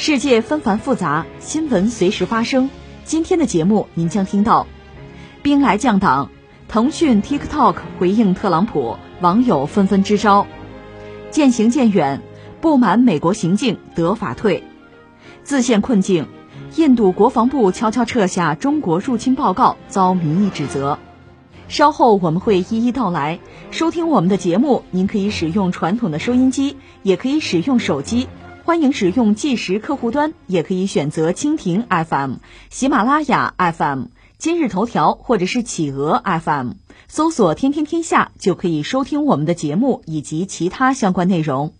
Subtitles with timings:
[0.00, 2.70] 世界纷繁复杂，新闻随时发生。
[3.04, 4.68] 今天的节目您将听到：
[5.42, 6.30] 兵来将挡，
[6.68, 10.46] 腾讯 TikTok 回应特朗普，网友纷纷支招；
[11.32, 12.22] 渐行渐远，
[12.60, 14.62] 不满美国行径得法退；
[15.42, 16.28] 自陷困境。
[16.76, 21.00] 印度国防部悄悄撤下中国入侵报告，遭民意指责。
[21.66, 23.40] 稍后我们会一一道来。
[23.72, 28.28] 收听我们的节目，您可以使用传统的收音机，也可以使用手机。
[28.68, 32.34] 欢迎使用计时客户端，也可以选择蜻蜓 FM、
[32.68, 36.72] 喜马拉雅 FM、今日头条或者是企鹅 FM，
[37.08, 41.72] 搜索“天天天下”就可以收听我们的节目以及其他相关内容。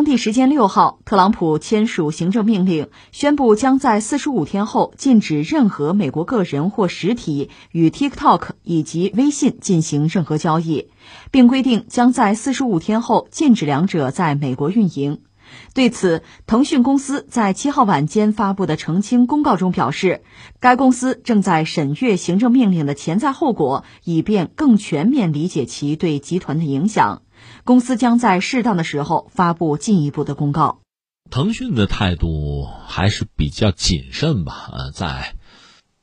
[0.00, 10.88] 当地时间六号，特朗普签署行政命令，宣布将在四十五天后禁止任何美国个人或实体与 TikTok 以及微信进行任何交易，
[11.30, 15.20] 并规定将在四十五天后禁止两者在美国运营。
[15.74, 20.22] 对此，腾讯公司在七号晚间发布的澄清公告中表示，
[20.60, 27.20] 该公司正在审阅行政命令的潜在后果，以便更全面理解其对集团的影响。
[27.64, 30.80] 公司将在适当的时候发布进一步的公告。
[31.30, 35.36] 腾讯的态度还是比较谨慎吧，呃，在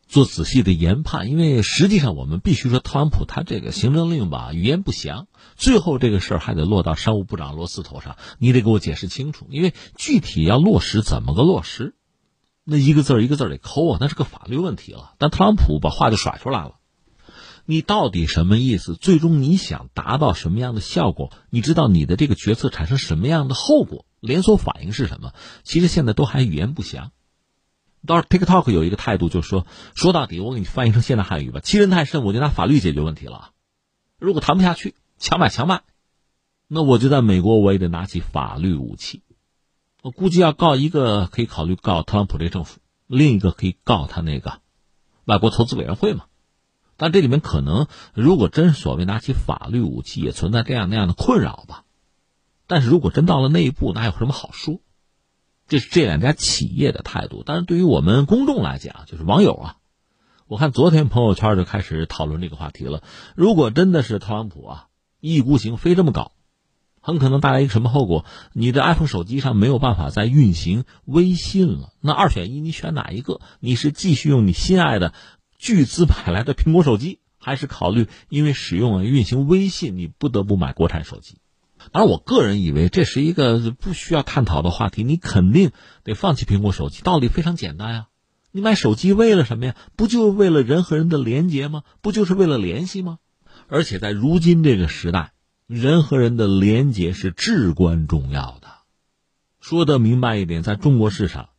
[0.07, 11.93] 做仔细的研判，因为实际上我们必须说，特朗普他这个行政令吧，语言不详，最后这个事儿还得落到商务部长罗斯头上，你得给我解释清楚，因为具体要落实怎么个落实，
[12.63, 15.11] 那一个字儿一个字儿得抠啊，那是个法律问题了。
[15.17, 16.75] 但特朗普把话就甩出来了。
[17.69, 18.95] 你到底什么意思？
[18.95, 21.33] 最终你想达到什么样的效果？
[21.49, 24.05] 你知道你的这个决策产生什么样的后果？
[24.21, 25.33] 连锁反应是什么？
[25.63, 27.11] 其实现在都还语言不详。
[28.05, 33.51] 倒是 TikTok 有一个态度，就是说，说到底，我给你翻译成现代汉语吧：欺人太甚，我就拿法律解决问题了。
[34.17, 35.81] 如果谈不下去，强买强卖，
[36.69, 39.23] 那我就在美国，我也得拿起法律武器。
[40.03, 42.77] 我估计要告一个，可以考虑告特朗普这政府；
[43.07, 44.61] 另一个可以告他那个
[45.25, 46.27] 外国投资委员会嘛。
[46.97, 51.83] 但这里面可能，如果真所谓拿起法律武器，也存在这样那样的困扰吧。
[52.65, 54.81] 但是如果真到了那一步，哪有什么好说？
[55.69, 57.43] 这是这两家企业的态度。
[57.45, 59.75] 但是对于我们公众来讲，就是网友啊，
[60.47, 63.03] 我看昨天朋友圈就开始讨论这个话题了。
[63.35, 64.87] 如果真的是特朗普啊
[65.19, 66.31] 一意孤行，非这么搞，
[67.01, 68.25] 很可能带来一个什么后果？
[68.53, 71.93] 你的 iPhone 手机上没有办法再运行微信了。
[72.01, 73.41] 那二选一，你选哪一个？
[73.59, 75.13] 你是继续用你心爱的？
[75.57, 81.37] 巨资买来的苹果手机， 还是考虑因为使用运行微信，你不得不买国产手机。
[81.91, 85.71] 而我个人以为这是一个不需要探讨的话题，你肯定
[86.03, 87.01] 得放弃苹果手机。
[87.01, 88.07] 道理非常简单呀，
[88.51, 89.75] 你买手机为了什么呀？
[89.95, 91.83] 不就是为了人和人的连接吗？
[92.01, 93.19] 不就是为了联系吗？
[93.67, 95.33] 而且在如今这个时代，
[95.65, 98.67] 人和人的连接是至关重要的。
[99.59, 101.49] 说的明白一点，在中国市场，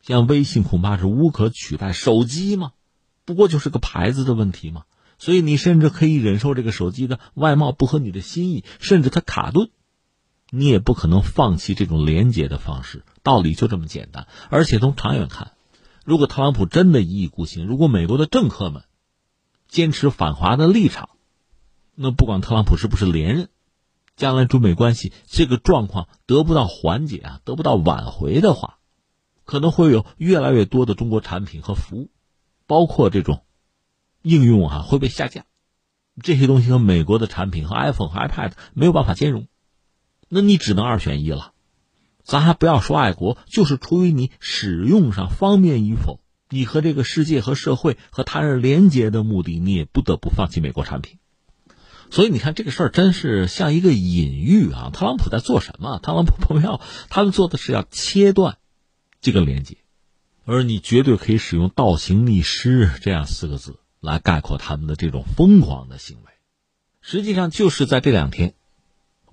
[0.00, 2.72] 像微信恐怕是无可取代手机吗？
[3.24, 4.84] 不过就是个牌子的问题嘛，
[5.18, 9.70] 所以你甚至可以忍受这个手机的外貌不合你的心意，甚至它卡顿，
[10.50, 13.04] 你也不可能放弃这种连接的方式。
[13.22, 14.28] 道理就这么简单。
[14.50, 15.52] 而且从长远看，
[16.04, 18.84] 如果特朗普真的一意孤行，如果美国的政客们
[19.68, 21.08] 坚持反华的立场，
[21.94, 23.48] 那不管特朗普是不是连任，
[24.16, 28.78] 将来中美关系这个状况得不到缓解啊，得不到挽回的话，
[29.44, 32.10] 可能会有越来越多的中国产品和服务。
[32.66, 33.42] 包括这种
[34.22, 35.44] 应用啊会被下架，
[36.22, 39.48] 这些东西和美国的产品和 iPhone 和 iPad 没有办法兼容，
[40.28, 41.52] 那你只能二选一了。
[42.22, 51.18] 咱还不要说爱国，就是出于你使用上方便与否，你和这个世界和社会和他人连接的目的，你也不得不放弃美国产品。
[52.10, 54.90] 所以你看这个事儿真是像一个隐喻啊！
[54.90, 55.98] 特朗普在做什么？
[55.98, 56.80] 特朗普朋友
[57.10, 58.56] 他们做的是要切断
[59.20, 59.76] 这个连接。
[60.46, 66.32] 而你绝对可以使用“倒行逆施”这样四个字来概括他们的这种疯狂的行为。
[67.00, 68.54] 实际上，就是在这两天，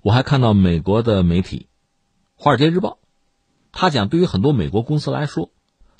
[0.00, 1.58] 我还看到美国的媒体
[2.34, 2.90] 《华尔街日报》，
[3.72, 5.50] 他讲，对于很多美国公司来说，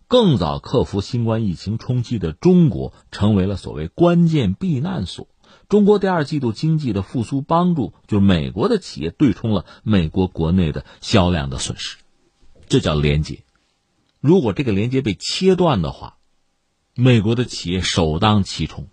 [0.09, 5.29] 更早克服新冠疫情冲击的中国，成为了所谓关键避难所。
[5.69, 11.99] 中国第二季度经济的复苏帮助，就是美国的企业对冲了美国国内的销量的损失，
[12.69, 13.45] 这叫廉洁。
[14.23, 16.17] 如果这个连接被切断的话，
[16.95, 18.87] 美国的企业首当其冲，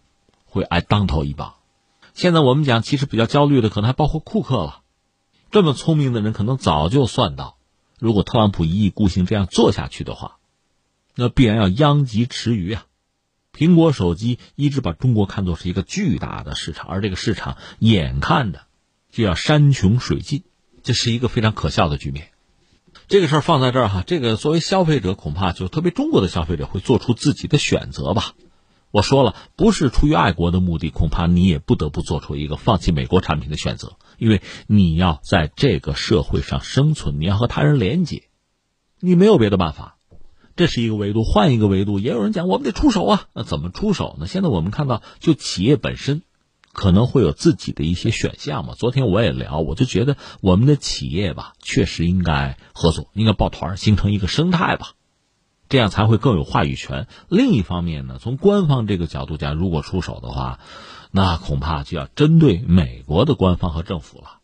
[0.46, 1.54] 会挨当头一棒。
[2.16, 4.82] 现在我们讲，其实比较焦虑的可能还包括库克了。
[5.52, 7.58] 这么聪明的人，可能早就算到，
[8.00, 10.40] 如果特朗普一意孤行这样做下去的话，
[11.14, 12.88] 那必然要殃及池鱼啊。
[13.54, 18.64] 苹果手机一直把中国看作是一个巨大的市场，而这个市场眼看着
[19.12, 20.42] 就要山穷水尽，
[20.82, 22.32] 这是一个非常可笑的局面。
[23.10, 28.36] 这个事儿放在这儿哈，这个作为消费者，恐怕就特别中国的消费者会做出自己的选择吧。
[28.92, 38.26] 我说了，不是出于爱国的目的，恐怕你也不得不做出一个放弃美国产品的选择，因为你要在这个社会上生存，你要和他人连接，
[39.00, 39.98] 你没有别的办法。
[40.56, 43.24] 这是一个维度，换一个维度，也有人讲我们得出手啊。
[43.34, 44.28] 那怎么出手呢？
[44.28, 46.22] 现在我们看到，就企业本身
[46.80, 48.74] 可能会有自己的一些选项嘛。
[48.74, 54.94] 昨天我也聊，我就觉得我们的企业吧，确实应该合作，应该抱团，形成一个生态吧，
[55.68, 57.08] 这样才会更有话语权。
[57.28, 60.62] 另一方面呢，从官方这个角度讲，如果出手的话，
[61.12, 64.40] 那恐怕就要针对美国的官方和政府了，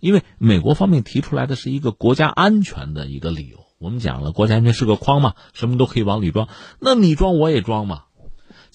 [0.00, 3.58] 因为美国方面提出来的是一个国家安全的一个理由。
[3.78, 6.48] 我们讲了，国家安全是个筐嘛，什么都可以往里装。
[6.80, 8.02] 那你装我也装嘛。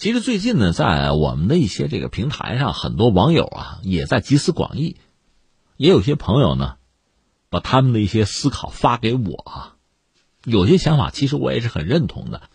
[0.03, 4.97] 其实最近呢，在我们的一些这个平台上，很多网友啊也在集思广益，
[5.77, 6.75] 也有些朋友呢，
[7.49, 9.77] 把他们的一些思考发给我啊。
[10.43, 12.49] 有些想法其实我也是很认同的。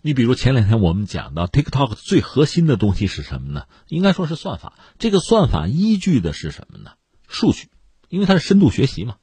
[0.00, 3.66] 你比如前两天我们讲到 TikTok 最核心的东西是什么呢？
[3.86, 4.72] 应该说是算法。
[4.98, 6.94] 这个算法依据的是什么呢？
[7.28, 7.68] 数据，
[8.08, 9.14] 因为它是深度学习嘛。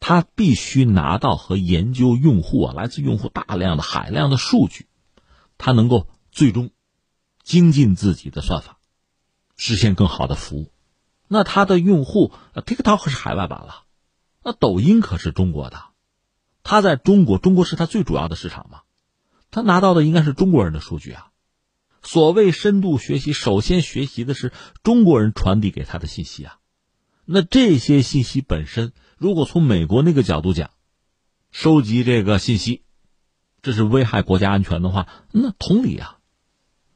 [0.00, 4.86] 它必须拿到和研究用户啊，来自用户大量的海量的数据，
[5.56, 6.72] 它能够最终
[7.44, 8.78] 精进自己的算法，
[9.56, 10.72] 实现更好的服务。
[11.28, 13.84] 那他的用户，TikTok 是海外版了，
[14.42, 15.84] 那抖音可是中国的，
[16.62, 18.80] 他在中国，中国是他最主要的市场嘛，
[19.50, 21.28] 他拿到的应该是中国人的数据啊。
[22.02, 24.52] 所谓深度学习，首先学习的是
[24.82, 26.58] 中国人传递给他的信息啊，
[27.24, 28.92] 那这些信息本身。
[29.16, 30.70] 如果从美国那个角度讲，
[31.50, 32.82] 收集这个信息，
[33.62, 36.13] 这是危害国家安全的话，那同理啊。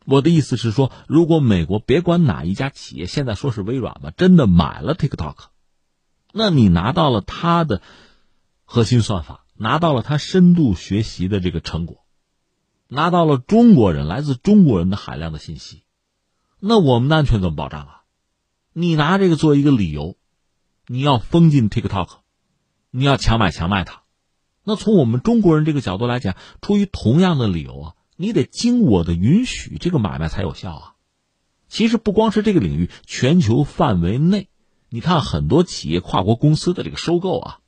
[0.09, 5.37] 我的意思是说，如果美国别管哪一家企业，现在说是微软吧，真的买了 TikTok，
[6.33, 7.83] 那你拿到了它的
[8.65, 12.07] 核心算法，拿到了它深度学习的这个成果，
[12.89, 15.83] 拿到了中国人来自中国人的海量的信息，
[16.59, 18.03] 那我们的安全怎么保障啊？
[18.73, 20.17] 你拿这个做一个理由。
[20.91, 22.09] 你要封禁 TikTok，
[22.91, 24.05] 你要强买强卖它，
[24.65, 30.95] 那从我们中国人这个角度来讲，出于同样的理由啊，你得经我的允许，这个买卖才有效啊。
[31.69, 34.49] 其实不光是这个领域，全球范围内，
[34.89, 37.61] 你看很多企业跨国公司的这个收购啊，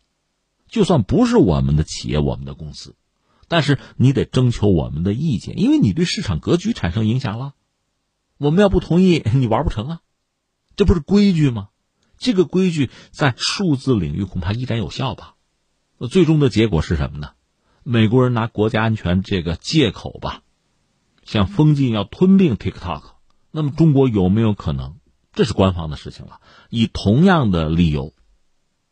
[0.68, 2.96] 就算不是我们的企业、我们的公司，
[3.46, 7.54] 但是你得征求我们的意见，因为你对市场格局产生影响了。
[8.36, 10.00] 我们要不同意， 你玩不成啊，
[10.74, 11.68] 这不是规矩吗？
[12.18, 15.36] 这个规矩在数字领域恐怕依然有效吧？
[15.96, 17.34] 那最终的结果是什么呢？
[17.82, 20.42] 美国人拿国家安全这个借口吧，
[21.24, 23.02] 想封禁要吞并 TikTok，
[23.50, 24.96] 那么中国有没有可能？
[25.32, 26.40] 这是官方的事情了。
[26.68, 28.12] 以同样的理由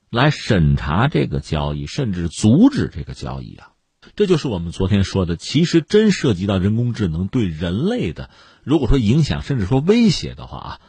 [0.08, 3.72] 来审查这个交易，甚至阻止这个交易啊？
[4.16, 8.30] 这就是我们昨天说的，其实真涉及到人工智能对人类的，
[8.62, 10.80] 如果说影响，甚至说威胁的话啊，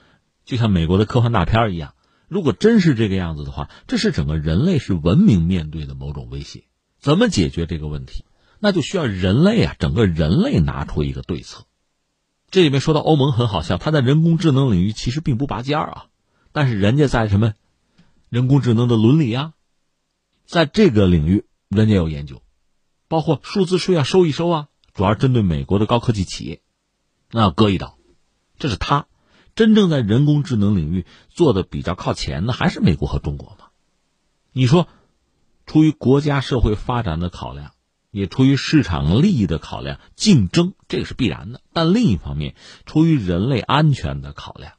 [0.46, 1.96] 就像美国的科幻大片一样。
[2.30, 6.64] 如果真是这个样子的话，这是整个人类是文明面对的某种威胁。
[7.00, 8.26] 怎么解决这个问题？
[8.60, 11.66] 那就需要人类啊，整个人类拿出一个对策。
[12.52, 16.06] 这里面说到欧盟很好笑，他在人工智能领域其实并不拔尖儿啊，
[16.52, 17.54] 但是人家在什么
[18.28, 19.54] 人工智能的伦理啊，
[20.46, 22.42] 在这个领域人家有研究，
[23.08, 26.62] 包括数字税要收一收啊，主要针对美国的高科技企业，
[27.32, 27.98] 那要割一刀，
[28.58, 29.06] 这是他。
[29.56, 33.68] 真正在人工智能领域做的比较靠前的还是美国和中国嘛？
[34.54, 34.88] 你说，
[35.70, 37.74] 出于国家社会发展的考量，
[38.10, 41.62] 也出于市场利益的考量，竞争这个是必然的。
[41.74, 42.56] 但另一方面，
[42.88, 44.74] 出于人类安全的考量，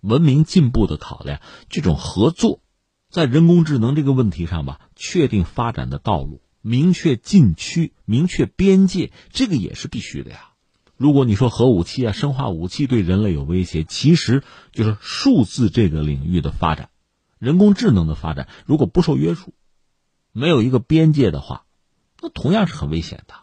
[0.00, 2.62] 文明进步的考量，这种合作，
[3.10, 10.50] 在人工智能这个问题上吧，确定发展的道路，明确禁区，明确边界，这个也是必须的呀。
[10.96, 16.90] 如果你说核武器啊、生化武器对人类有威胁，其实就是数字这个领域的发展，
[17.40, 19.54] 人工智能的发展，如果不受约束，
[20.32, 21.64] 没有一个边界的话，
[22.20, 23.34] 那同样是很危险的。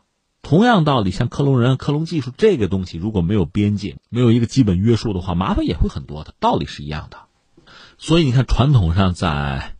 [0.41, 6.33] 同样道理，像克隆人、克隆技术这个东西，如果没有边界、没有一个基本约束的话，麻烦也会很多的。
[6.39, 7.17] 道理是一样的。
[7.97, 9.75] 所以你看，传统上在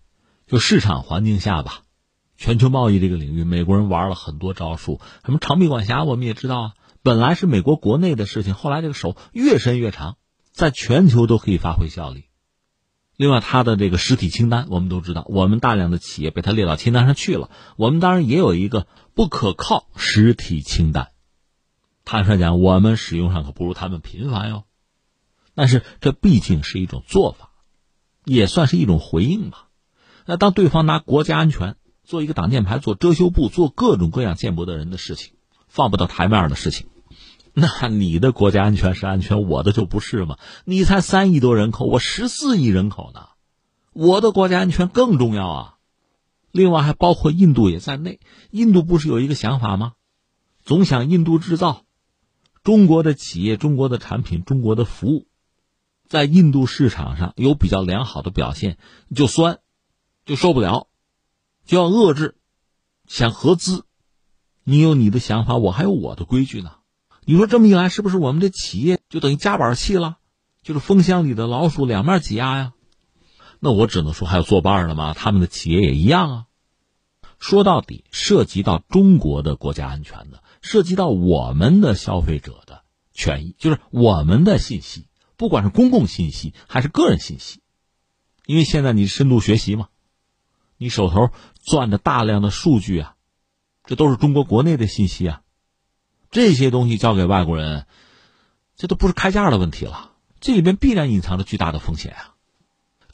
[0.45, 1.83] 就市场环境下吧，
[2.37, 6.71] 全球贸易这个领域，美国人玩了很多招数，什么长臂管辖，我们也知道啊。
[7.01, 10.17] 本来是美国国内的事情，后来这个手越伸越长，
[10.51, 12.25] 在全球都可以发挥效力。
[13.17, 17.49] 另外，他的这个实体清单，我们都知道，我们大量的企业被他列到清单上去了。
[17.75, 21.09] 我们当然也有一个不可靠实体清单。
[22.05, 24.65] 坦率讲，我们使用上可不如他们频繁哟。
[25.55, 27.49] 但是这毕竟是一种做法，
[28.23, 29.69] 也算是一种回应吧。
[30.27, 35.33] 那当对方拿国家安全做一个挡箭牌、做遮羞布、做各种各样见不得人的事情，
[35.67, 36.87] 放不到台面的事情。
[37.59, 40.37] 那你的国家安全是安全，我的就不是吗？
[40.63, 43.29] 你才三亿多人口，我十四亿人口呢，
[43.93, 45.77] 我的国家安全更重要啊！
[46.51, 48.19] 另外还包括印度也在内，
[48.51, 49.93] 印度不是有一个想法吗？
[50.63, 51.85] 总想印度制造，
[52.61, 55.25] 中国的企业、中国的产品、中国的服务，
[56.07, 58.77] 在印度市场上有比较良好的表现，
[59.15, 59.57] 就酸，
[60.25, 60.89] 就受不了，
[61.65, 62.37] 就要遏制，
[63.07, 63.83] 想合资，
[64.63, 66.73] 你有你的想法，我还有我的规矩呢。
[67.29, 70.17] 你说这么一来，是不是我们这企业就等于夹板气了？
[70.63, 72.71] 就是风箱里的老鼠，两面挤压呀？
[73.59, 75.13] 那我只能说还有作伴的吗？
[75.13, 76.45] 他们的企业也一样啊。
[77.37, 87.59] 说到底，涉及到中国的国家安全的，涉及到我们的消费者的权益，就是我们的信息，不管是公共信息还是个人信息，
[88.45, 89.89] 因为现在你深度学习嘛，
[90.77, 93.15] 你手头攥着大量的数据啊，
[93.83, 95.41] 这都是中国国内的信息啊。
[96.31, 97.85] 这些东西交给外国人，
[98.75, 100.11] 这都不是开价的问题了。
[100.39, 102.35] 这里面必然隐藏着巨大的风险啊！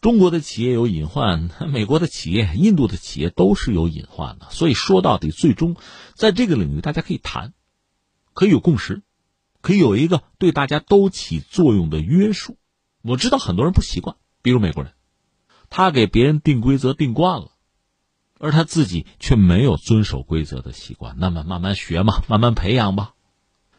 [0.02, 4.48] 中国的企业有隐患，美国的企业、印度的企业都是有隐患的。
[4.50, 5.78] 所以说到底，最终
[6.16, 7.54] 在这个领域，大家可以谈，
[8.34, 9.04] 可以有共识，
[9.62, 12.58] 可以有一个对大家都起作用的约束。
[13.02, 14.92] 我知道很多人不习惯，比如美国人，
[15.70, 17.53] 他给别人定规则定惯了。
[18.40, 23.14] 而他自己却没有遵守规则的习惯，那么慢慢学嘛，慢慢培养吧。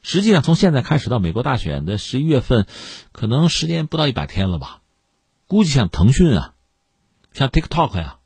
[0.03, 2.67] 实际上，从现在开始到美国大选的十一月份，
[3.13, 4.83] 可能时间不到一百天了吧。
[5.47, 6.55] 估计像腾讯啊，
[7.33, 8.19] 像 TikTok 呀，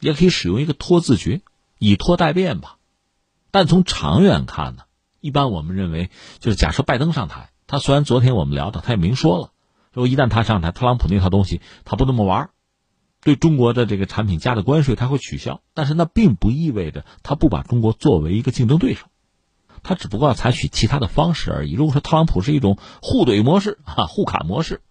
[0.00, 1.42] 也可以使用一个拖字诀，
[1.78, 2.78] 以拖代变吧。
[3.50, 4.82] 但从长远看呢，
[5.20, 9.50] 一般我们认为，就是假设拜登上台，他虽然昨天我们聊的，他也明说了，
[9.92, 12.50] 说一旦他上台，特朗普那套东西他不那么玩。
[13.24, 19.06] 对中国的这个产品加的关税，他会取消，但是那并不意味着他不把中国作为一个竞争对手，
[19.82, 21.72] 他只不过要采取其他的方式而已。
[21.72, 24.82] 如果说特朗普是一种互怼模式啊，互砍模式，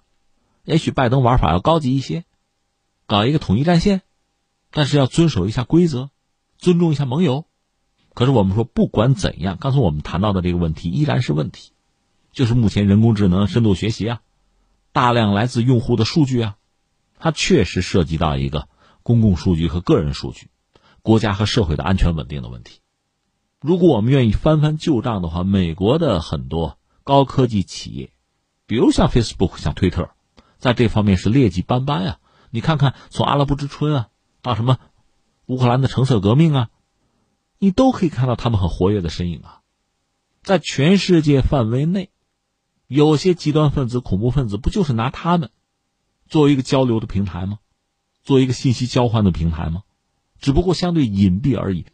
[0.66, 2.26] 也许拜登玩法要高级一些，
[3.06, 4.02] 搞一个统一战线，
[4.72, 6.10] 但是要遵守一下规则，
[6.58, 7.46] 尊重一下盟友。
[8.16, 11.72] 可是我们说，不管怎样，刚才我们谈到的这个问题依然是问题，
[12.32, 14.22] 就是目前人工智能、深度学习啊，
[14.92, 16.58] 大量来自用户的数据啊。
[17.24, 18.68] 它确实涉及到一个
[19.02, 20.50] 公共数据和个人数据、
[21.02, 22.82] 国家和社会的安全稳定的问题。
[23.62, 28.12] 如果我们愿意翻翻旧账的话，美国的很多高科技企业，
[28.66, 30.10] 比如像 Facebook、像推特，
[30.58, 32.20] 在这方面是劣迹斑斑啊。
[32.50, 34.10] 你看看，从阿拉伯之春啊，
[34.42, 34.78] 到什么
[35.46, 36.70] 乌克兰的橙色革命啊，
[37.58, 39.62] 你都可以看到他们很活跃的身影啊。
[40.42, 42.10] 在全世界范围内，
[42.88, 45.52] 有些极端分子、恐怖分子，不就是拿他们？
[46.34, 47.60] 作为一个交流的平台吗？
[48.24, 49.84] 作为一个信息交换的平台吗？
[50.40, 51.86] 只不过相对隐蔽而已。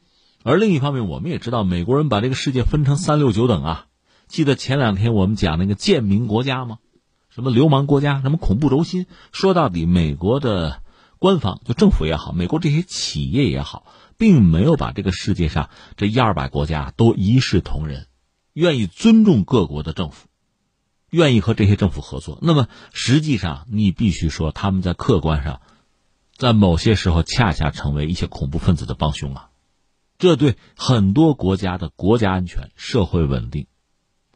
[0.46, 3.88] 而另一方面，我们也知道，美国人把这个世界分成三六九等啊。
[4.29, 6.77] 记得前两天我们讲那个贱民国家吗？
[7.29, 8.22] 什么流氓国家？
[8.22, 9.08] 什么恐怖轴心？
[9.34, 10.84] 说到底，美国的
[11.17, 18.08] 官方就政府也好，美国这些企业也好，并没有把这个世界上这一二百国家都一视同仁，
[18.53, 20.28] 愿意尊重各国的政府。
[21.09, 25.61] 愿意和这些政府合作，那么实际上你必须说他们在客观上，
[26.35, 29.49] 在某些时候恰恰成为一些恐怖分子的帮凶啊！
[30.17, 33.67] 这对很多国家的国家安全、社会稳定、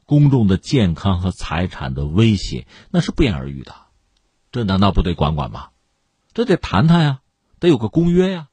[0.06, 3.76] 公众的健康和财产的威胁，那是不言而喻的。
[4.52, 5.70] 这难道不得管管吗？
[6.34, 7.20] 这得谈谈呀，
[7.60, 8.48] 得有个公约呀，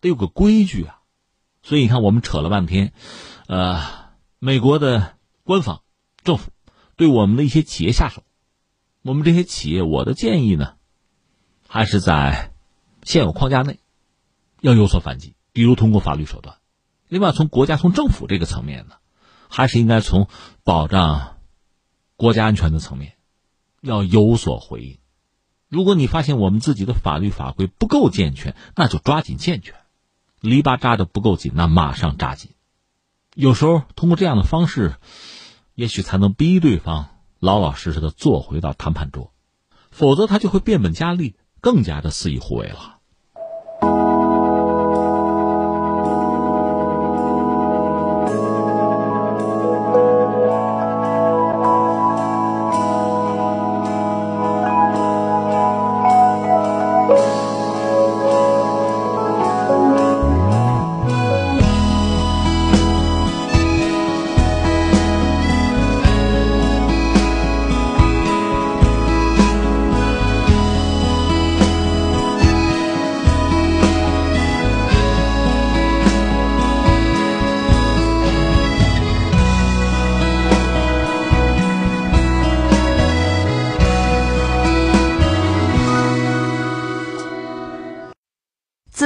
[0.00, 1.00] 得有个规矩啊！
[1.62, 2.92] 所以你看，我们扯了半天，
[3.46, 3.80] 呃，
[4.38, 5.82] 美国的官方
[6.22, 6.50] 政府。
[6.96, 8.22] 对我们的一些企业下手，
[9.02, 10.74] 我们这些企业，我的建议呢，
[11.68, 12.52] 还是在
[13.02, 13.78] 现有框架内
[14.60, 16.56] 要有所反击，比如通过法律手段。
[17.08, 18.96] 另外，从国家、从政府这个层面呢，
[19.48, 20.28] 还是应该从
[20.64, 21.36] 保障
[22.16, 23.12] 国家安全的层面，
[23.80, 24.98] 要有所回应。
[25.68, 29.74] 如果你发现我们自己的法律法规不够健全，那就抓紧健全；
[30.40, 32.52] 篱笆扎的不够紧，那马上扎紧。
[33.34, 34.96] 有时候通过这样的方式，
[35.76, 39.32] 也许才能逼对方老老实实的坐回到谈判桌，
[39.90, 42.95] 否则他就会变本加厉，更加的肆意胡为了。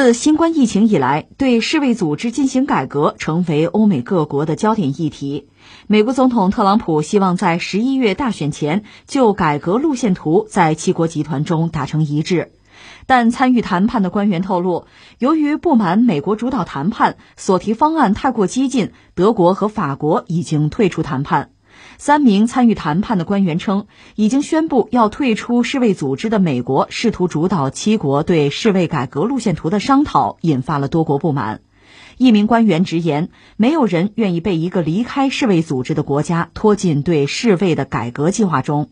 [0.03, 5.51] 自新冠疫情以来，对世卫组织进行改革成为欧美各国的焦点议题。
[5.89, 12.51] 美国总统特朗普希望在十一月大选前就改革路线图在七国集团中达成一致，
[13.05, 14.87] 但参与谈判的官员透露，
[15.19, 21.51] 由于不满美国主导谈判，所提方案太过激进，德国和法国已经退出谈判。
[22.01, 31.61] 三名参与谈判的官员称，已经宣布要退出世卫组织的美国试图主导七国对世卫改革路线图的商讨，引发了多国不满。
[32.17, 33.29] 一名官员直言，
[33.59, 38.89] 没有人愿意被一个离开世卫组织的国家拖进对世卫的改革计划中。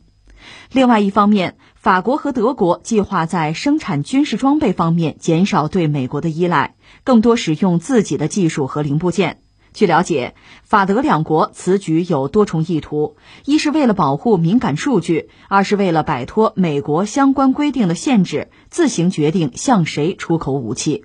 [0.71, 6.75] 另外一方面，法国和德国计划在生产军事装备方面减少对美国的依赖，
[7.05, 9.41] 更多使用自己的技术和零部件。
[9.79, 13.15] 据了解，法德两国此举有多重意图：
[13.45, 21.05] 一是为了保护敏感数据，二是为了摆脱美国相关规定的限制，自行决定向谁出口武器。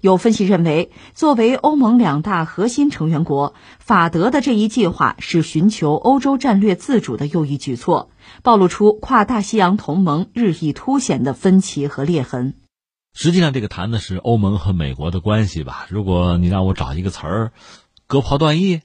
[0.00, 8.10] 有分析认为，作为欧盟两大核心成员国，法德的这一计划是寻求欧洲战略自主的又一举措，
[8.42, 12.54] 暴露出跨大西洋同盟日益凸显的分歧和裂痕。
[13.12, 15.86] 实际上，这个谈的是欧盟和美国的关系吧？
[15.88, 17.52] 如果你让我找一个词儿。
[18.10, 18.82] 割袍断义，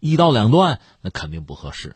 [0.00, 1.94] 一刀两断，那肯定不合适。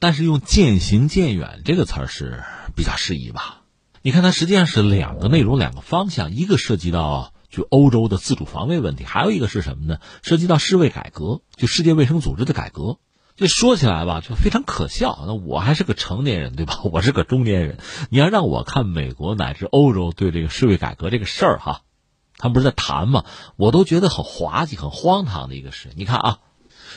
[0.00, 2.44] 但是用渐行渐远这个词儿是
[2.74, 3.60] 比较适宜吧？
[4.00, 9.98] 你看，它实际上是两个内容、两个方向，一个涉及到就欧洲的自主防卫问题，还有一个是什么呢？
[10.22, 12.96] 涉及到世卫改革，就世界卫生组织的改革。
[13.36, 15.24] 这说起来吧，就非常可笑。
[15.26, 16.80] 那我还是个成年人，对吧？
[16.84, 17.76] 我是个中年人，
[18.08, 21.82] 你要让我看美国乃至欧洲对这个世卫改革这个事儿，哈。
[22.38, 23.24] 他们不是在谈吗？
[23.56, 25.90] 我都觉得很滑稽、很荒唐的一个事。
[25.96, 26.38] 你看啊，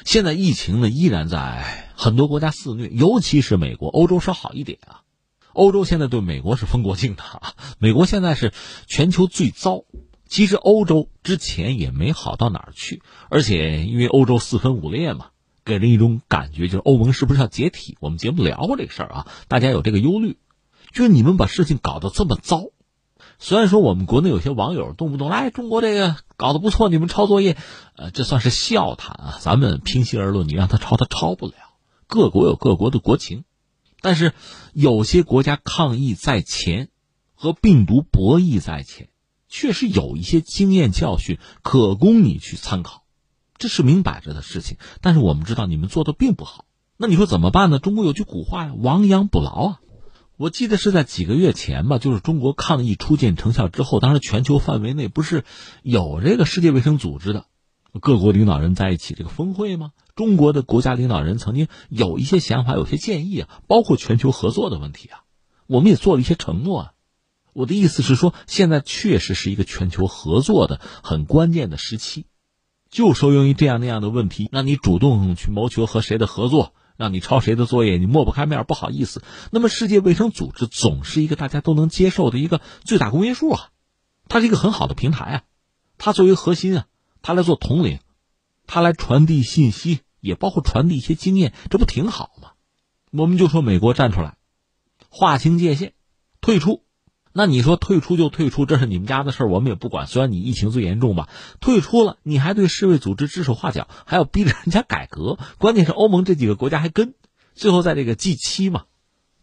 [0.05, 5.01] 现在疫情呢依然在很多国家肆虐，尤其是美国、欧洲稍好一点啊。
[5.53, 7.23] 欧洲现在对美国是封国境的，
[7.77, 8.53] 美国现在是
[8.87, 9.83] 全球最糟。
[10.29, 15.31] 其实欧洲之前也没好到哪儿去，而且因为欧洲四分五裂嘛，
[15.65, 17.97] 给人一种感觉就是欧盟是不是要解体？
[17.99, 20.37] 我们节目聊过这个事儿啊，大家有这个忧虑，
[20.93, 22.67] 就是你们把事情搞得这么糟。
[23.43, 27.57] 虽然说我们国内有些网友动不动来中国这个搞得不错，你们抄作业，
[27.95, 29.37] 呃，这算是笑谈啊。
[29.41, 31.53] 咱们平心而论，你让他抄，他抄不了。
[32.05, 33.43] 各国有各国的国情，
[33.99, 34.33] 但是
[34.73, 36.89] 有些国家抗疫在前，
[37.33, 39.09] 和病毒博弈在前，
[39.49, 43.01] 确实有一些经验教训可供你去参考，
[43.57, 44.77] 这是明摆着的事情。
[45.01, 47.79] 但是我们知道你们做的并不好，那你说怎么办呢？
[47.79, 49.79] 中国有句古话呀，“亡羊补牢”啊。
[50.41, 55.43] 我记得是在几个月前吧，就是中国抗疫初见成效之后，当时全球范围内不是
[55.83, 57.45] 有这个世界卫生组织的
[57.99, 59.91] 各国领导人在一起这个峰会吗？
[60.15, 65.19] 中国的国家领导人曾经有一些想法、有些建议啊，包括全球合作的问题啊，
[65.67, 66.91] 我们也做了一些承诺啊。
[67.53, 72.25] 我的意思是说，现在确实是一个全球合作的很关键的时期，
[72.89, 76.73] 就受用于这样那样的问题，那你主动去谋求和谁的合作？
[77.01, 79.23] 让你抄谁的作业，你抹不开面，不好意思。
[79.51, 83.69] 那么，世界卫生组织总是一个大家都能接受的一个最大公约数啊，
[84.29, 85.43] 它是一个很好的平台啊，
[85.97, 86.85] 它作为核心啊，
[87.23, 87.99] 它来做统领，
[88.67, 92.51] 它来传递信息，也包括传递一些经验，这不挺好吗？
[93.11, 94.37] 我们就说美国站出来，
[95.09, 95.93] 划清界限，
[96.39, 96.83] 退出。
[97.33, 100.05] 那你说退出就退出，这是你们家的事儿，我们也不管。
[100.05, 105.39] 虽然你疫情最严重吧，退出了，你还对世卫组织指手画脚，还要逼着人家改革。
[105.57, 107.13] 关键是欧盟这几个国家还跟，
[107.55, 108.83] 最后在这个 G 七嘛，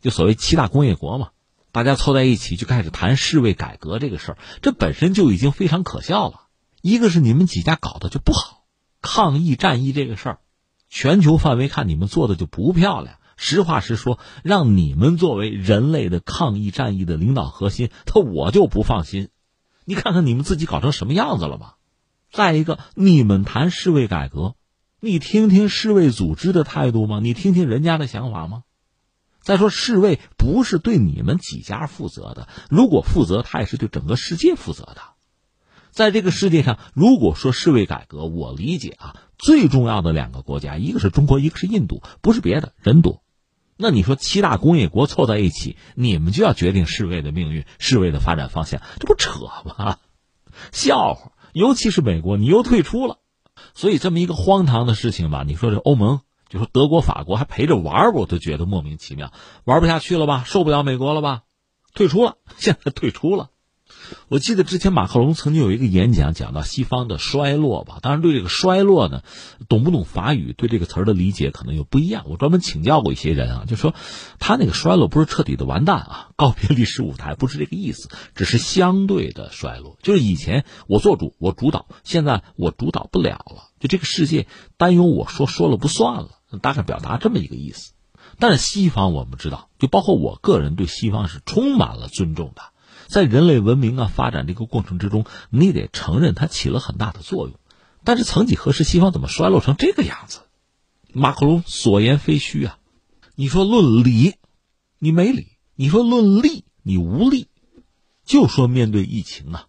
[0.03, 1.31] 就所谓七大工业国嘛，
[1.73, 6.43] 大家凑在一起就开始谈世卫改革这个事儿，这本身就已经非常可笑了。
[6.83, 8.65] 一个是你们几家搞的就不好，
[9.01, 10.39] 抗疫战役这个事儿，
[10.91, 13.18] 全球范围看你们做的就不漂亮。
[13.41, 19.29] 实话实说，让你们作为人类的抗疫战役的领导核心，他我就不放心。
[19.85, 21.77] 你看看你们自己搞成什么样子了吧？
[22.31, 24.57] 再一个，你们谈世卫改革，
[25.01, 27.21] 你听听世卫组织的态度吗？
[27.23, 28.65] 你听听人家的想法吗？
[29.41, 35.01] 再说，世卫不是对你们几家负责的，如果负责，他也是对整个世界负责的。
[35.91, 43.23] 在这个世界上，如果说世卫改革，我理解啊，最重要的两个国家，一个是中国，一个是印度，不是别的，人多。
[43.81, 49.99] 那你说七大工业国凑在一起，你们就要决定世卫的命运、世卫的发展方向，这不扯吗？
[50.73, 51.31] 笑话！
[51.53, 53.19] 尤其是美国，你又退出了，
[53.75, 60.43] 所以这么一个荒唐的事情吧，你说这欧盟，就说德国、法国还陪着玩，我都觉得莫名其妙，玩不下去了吧？
[60.45, 61.43] 受不了美国了吧？
[61.95, 63.51] 退出了， 现在退出了。
[64.29, 67.99] 我记得之前马克龙曾经有一个演讲，讲到西方的衰落吧。
[68.03, 69.23] 当然，对这个衰落呢，
[69.69, 72.25] 懂不懂法语，对这个词儿的理解可能又不一样。
[72.29, 73.95] 我专门请教过一些人啊，就说
[74.39, 79.99] 他那个衰落不是彻底的完蛋啊，告别历史舞台，不是这个意思，只是相对的衰落。
[80.03, 87.93] 就是以前我做主，我主导，现在我主导不了了，就这个世界单由我说说了不算了，大概表达这么一个意思。
[88.41, 92.63] 但是西方我们知道，就包括我个人对西方是充满了尊重的。
[93.09, 97.59] 在人类文明啊发展这个过程之中，你得承认它起了很大的作用。
[98.05, 100.41] 但是曾几何时，西方怎么衰落成这个样子？
[101.13, 102.79] 马克龙所言非虚啊！
[103.35, 104.35] 你说论理，
[104.99, 107.49] 你没理；你说论力，你无力。
[108.25, 109.67] 就说面对疫情啊，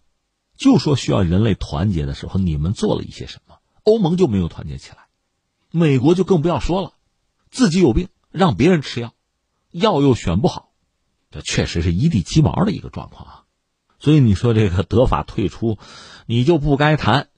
[0.58, 3.56] 就说需要人类团结的时候，你们做了一些什么？
[3.84, 5.06] 欧盟就没有团结起来，
[5.70, 6.92] 美国就更不要说了，
[7.50, 9.14] 自己有病让别人吃药，
[9.70, 10.69] 药又选不好。
[11.30, 13.42] 这确实是一地鸡毛的一个状况啊，
[13.98, 15.78] 所以你说这个德法退出，
[16.26, 17.28] 你就不该谈。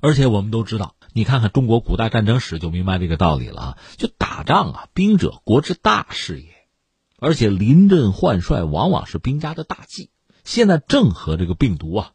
[0.00, 3.78] 而且我们都知道，你看看中国古代战争史就明白这个道理了啊。
[3.96, 6.48] 就打仗啊，兵者国之大事也，
[7.18, 10.10] 而且临阵换帅往往是兵家的大忌。
[10.44, 12.12] 现在正和这个病毒啊，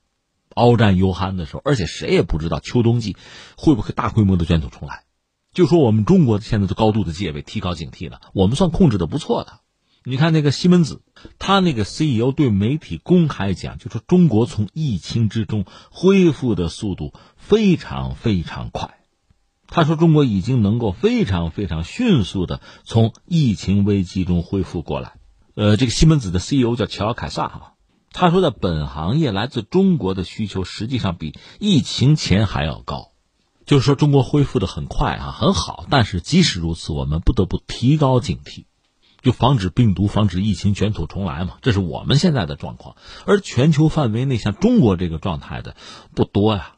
[0.53, 3.17] 鏖战犹酣的时候，而且谁也不知道秋冬季
[3.57, 5.03] 会不会大规模的卷土重来。
[5.51, 9.59] 就说我们中国现在的高度的戒备，提高警惕了，我们算控制的不错的。
[10.03, 11.03] 你看那个西门子，
[11.37, 18.97] 他那个 CEO 对媒体公开讲，就说中国从疫情之中恢复的速度非常非常快。
[19.67, 25.13] 他说中国已经能够非常非常迅速的从疫情危机中恢复过来。
[25.53, 27.73] 呃，这个西门子的 CEO 叫乔凯撒哈，
[28.11, 33.11] 他说的本行业来自中国的需求实际上比疫情前还要高，
[33.67, 35.85] 就是说中国恢复的很快啊，很好。
[35.91, 38.65] 但是即使如此，我们不得不提高警惕。
[39.21, 42.95] 就防止病毒、防止疫情卷土重来嘛，这是我们现在的状况。
[43.25, 45.75] 而全球范围内像中国这个状态的
[46.15, 46.75] 不多呀。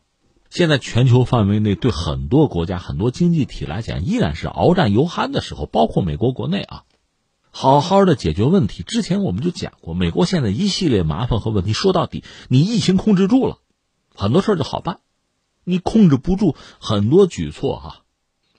[0.49, 6.84] 现在全球范围内对很多国家、很多经济体来讲，依然是鏖战犹酣的时候，包括美国国内啊，
[7.49, 8.84] 好好的解决问题。
[8.84, 13.58] 之前我们就讲过，美国现在一系列麻烦和问题，说到底，你疫情控制住了，
[14.13, 14.97] 很多事儿就好办；
[15.63, 18.01] 你控制不住，很多举措哈，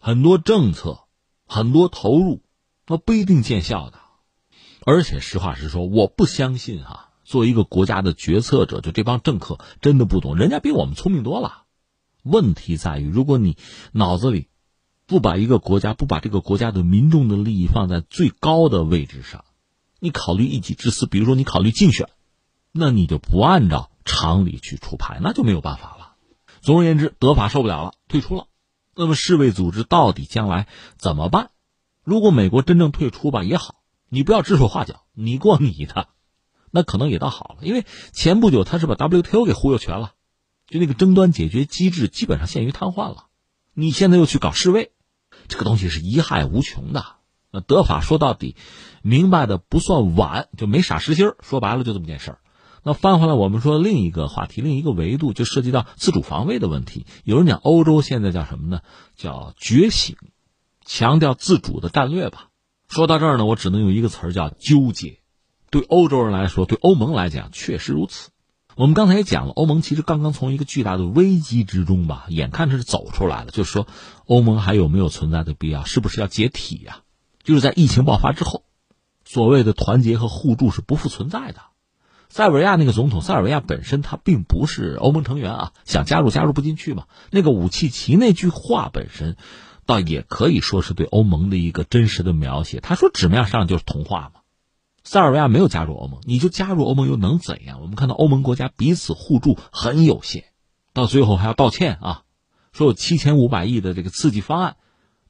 [0.01, 1.05] 很多政策，
[1.47, 2.41] 很多投入。
[2.87, 3.99] 那不一定见效的，
[4.85, 7.11] 而且实话实说，我不相信哈。
[7.25, 11.63] 作为一个国家的决策者，就这帮政客真的不懂，人家比我们聪明多了。
[12.23, 13.57] 问题在于，如果你
[13.93, 14.49] 脑子里
[15.07, 19.47] 不把一个国家、不把这个国家的民众的利益放在最高的位置上，
[20.01, 22.11] 你考虑一己之私，比如说你考虑竞选，
[22.73, 26.17] 那你就不按照常理去出牌，那就没有办法了。
[26.61, 28.49] 总而言之，德法受不了了，退出了。
[28.95, 30.69] 那么世卫组织到底将来
[30.99, 31.51] 怎么办？
[32.05, 33.77] 如果美国真正退出吧也好，
[34.09, 36.09] 你不要指手画脚，你过你的，
[36.71, 37.67] 那可能也倒好了。
[37.67, 40.13] 因为前不久他是把 WTO 给忽悠全了，
[40.69, 43.27] 就那个争端解决机制基本上陷于瘫痪了。
[43.73, 44.93] 你现在又去搞世卫，
[45.49, 47.05] 这个东西是贻害无穷的。
[47.51, 48.55] 那德法说到底，
[49.03, 52.39] 明白的不算晚，就没傻实心说白了就这么件事儿。
[52.83, 57.07] 那翻回来，我们说另一个话题，另一个维度，就涉及到自主防卫的问题。
[57.25, 58.83] 有人讲欧洲现在叫什么呢？
[59.17, 60.17] 叫觉醒。
[60.85, 62.49] 强调自主的战略吧。
[62.89, 65.19] 说到这儿呢，我只能用一个词儿叫纠结。
[65.71, 68.31] 对欧洲人来说，对欧盟来讲，确实如此。
[68.77, 73.51] 我们刚才也讲了，欧盟其实刚刚从一个巨大的危机之中吧，眼看着是走出来了。
[73.51, 73.87] 就是说，
[74.27, 75.85] 欧盟还有没有存在的必要？
[75.85, 77.01] 是不是要解体呀？
[77.43, 78.65] 就是在疫情爆发之后，
[79.25, 81.63] 所谓的团结和互助是不复存在的。
[82.29, 87.07] 塞尔维亚那个总统，塞尔维亚本身他并不是欧盟成员啊，想加入加入不进去嘛。
[87.31, 89.37] 那个武契奇那句话本身。
[89.87, 92.81] 倒也可以说是对欧盟的一个真实的描写。
[92.81, 94.41] 他说纸面上就是童话嘛。
[95.03, 97.83] 塞尔维亚没有加入欧盟，你就加入欧盟又能怎样？
[97.83, 100.45] 我们看到欧盟国家彼此互助很有限，
[100.95, 102.23] 到最后还要道歉啊，
[102.73, 104.77] 说有七千五百亿的这个刺激方案，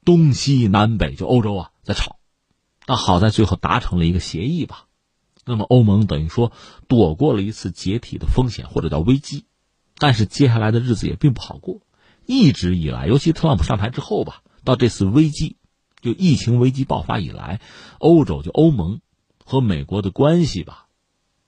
[0.05, 2.19] 东西南北就欧洲啊在吵，
[2.87, 4.85] 那好在最后达成了一个协议吧。
[5.45, 6.53] 那么欧盟等于说
[6.87, 9.45] 躲过了一次解体的风险或者叫危机，
[9.99, 11.81] 但是接下来的日子也并不好过。
[12.27, 15.57] 一直以来，尤其特朗普上台之后吧，到这次危机，
[16.01, 17.61] 就疫情危机爆发以来，
[17.99, 19.01] 欧洲就欧盟
[19.45, 20.87] 和美国的关系吧，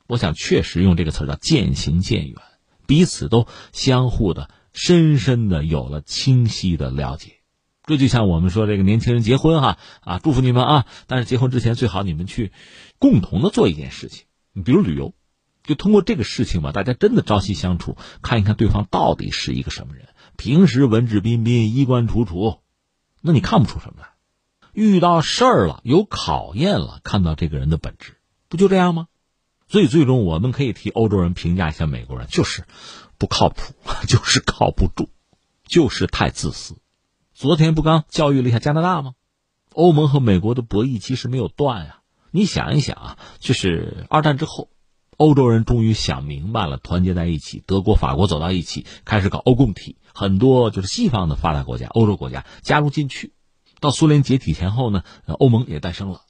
[0.07, 2.37] 我想确实用这个词叫渐行渐远，
[2.87, 7.33] 彼此都相互的深深的有了清晰的了解。
[7.85, 10.87] 这就像我们说这个年轻人结婚哈啊，祝福你们啊！
[11.07, 12.51] 但是结婚之前最好你们去
[12.99, 15.15] 共同的做一件事情，你比如旅游，
[15.63, 20.09] 就通过这个事情吧，大家真的朝夕相处，看一看对方到底是一个什么人。
[20.37, 22.59] 平时文质彬彬、衣冠楚楚，
[23.27, 24.09] 那你看不出什么来。
[24.73, 28.17] 遇到事儿了，有考验了，看到这个人的本质，
[28.49, 29.09] 不就这样吗？
[29.69, 32.65] 所以最终我们可以替欧洲人评价一下美国人，就是
[33.19, 33.75] 不靠谱，
[34.07, 35.09] 就是靠不住，
[35.67, 36.77] 就是太自私。
[37.35, 39.15] 昨天不刚教育了一下加拿大吗？
[39.73, 42.01] 欧盟和美国的博弈其实没有断呀。
[42.31, 44.69] 你想一想啊，就是二战之后，
[45.17, 53.35] 欧洲人终于想明白了，团结在一起，德国、法国走到一起，开始搞欧共体，很多就是西方的发达国家、欧洲国家加入进去。
[53.81, 56.23] 到苏联解体前后呢，欧盟也诞生了。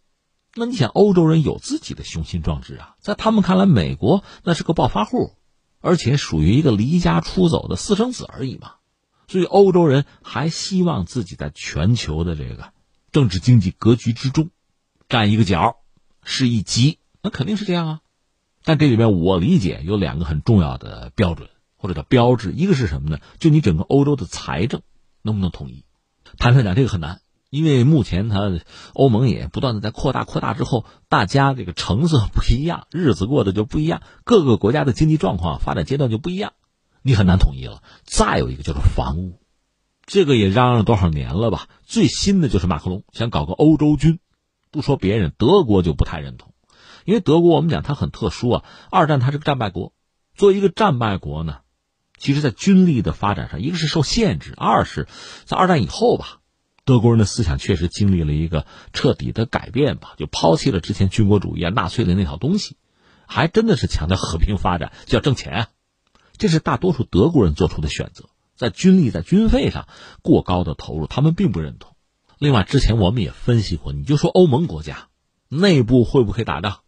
[0.57, 5.37] 那你想，欧洲人有自己的雄心壮志啊，在他们看来，美国那是个暴发户，
[5.81, 8.73] 而且属于一个离家出走的私生子而已嘛。
[9.29, 12.73] 所以，欧洲人还希望自己在全球的这个
[13.13, 14.51] 政治经济格局之中
[15.09, 15.77] 占一个角，
[16.25, 18.01] 是一级，那肯定是这样啊。
[18.65, 23.19] 但这里面我理解有两个很重要的标准或者叫标志，一个是什么呢？
[23.39, 24.83] 就你整个欧洲的财政
[25.23, 25.85] 能不能统一？
[26.39, 28.59] 坦率讲，这个很难，因为目前它
[28.93, 36.53] 欧盟也不断的在扩大，扩大之后，大家这个成色不一样，日子过得就不一样，各个国家的经济状况、发展阶段就不一样。
[37.03, 37.83] 你很难统一了。
[38.05, 39.41] 再有一个就是防务，
[40.05, 41.69] 这个也嚷嚷多少年了吧？
[41.85, 44.19] 最新的就是马克龙想搞个欧洲军，
[44.73, 46.53] 不说别人，德国就不太认同，
[47.05, 48.65] 因为德国我们讲它很特殊啊。
[48.91, 49.93] 二战它是个战败国，
[50.35, 51.59] 作为一个战败国呢，
[52.19, 55.07] 其实在军力的发展上，一个是受限制，二是
[55.45, 56.41] 在二战以后吧，
[56.85, 62.77] 德国人的思想确实经历了一个彻底的改变吧，就抛弃了之前军国主义啊、纳粹的那套东西，
[63.27, 65.69] 还真的是强调和平发展，就要挣钱啊。
[66.39, 68.25] 这是大多数德国人做出的选择，
[68.57, 69.89] 在军力、在军费上
[70.23, 71.97] 过高的投入，他们并不认同。
[72.39, 75.09] 另外，之前我们也分析过，你就说欧盟国家
[75.49, 76.81] 内部会不会打仗？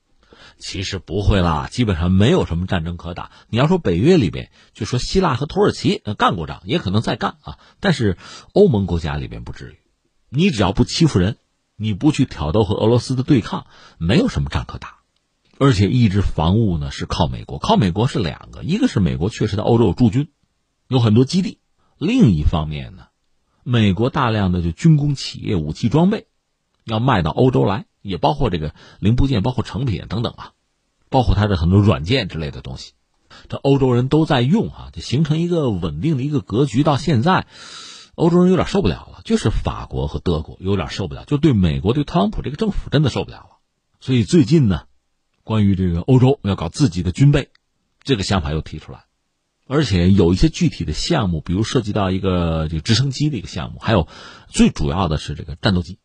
[0.58, 3.30] 其实不会啦，基本上没有什么战争可打。
[3.48, 7.58] 你要说北约里边，就说希腊和土耳其干过仗，也可能再干啊。
[7.80, 8.18] 但是
[8.52, 9.78] 欧盟国家里边不至于，
[10.28, 11.36] 你只要不欺负人，
[11.76, 13.66] 你不去挑逗和俄罗斯的对抗，
[13.98, 14.98] 没有什么仗可打。
[15.58, 20.28] 而且一直防务呢是靠美国，靠美国是两个，一个是美国确实在欧洲有驻军，
[20.86, 21.58] 有很多基地；
[21.98, 23.08] 另一方面呢，
[23.64, 26.28] 美国大量的就军工企业、武器装备
[26.84, 30.52] 要卖到欧洲来，也包括这个零部件、包括成品等等啊，
[31.10, 32.92] 包括它的很多软件之类的东西，
[33.48, 36.82] 这欧洲人都在用啊，就形成一个稳定的一个格局。
[36.82, 37.46] 到现在，
[38.14, 43.58] 欧洲人有点受不了了，就是法国和德国有点受不了，就对美国、对特朗普这个政府真的受不了了。
[44.00, 44.82] 所以最近呢。
[45.44, 47.48] 关于这个欧洲要搞自己的军备，
[48.02, 49.06] 这个想法又提出来，
[49.66, 54.08] 而且有一些具体的项目，比如涉及到一个这个直升机的一个项目，还有
[54.48, 56.00] 最主要的是这个战斗机。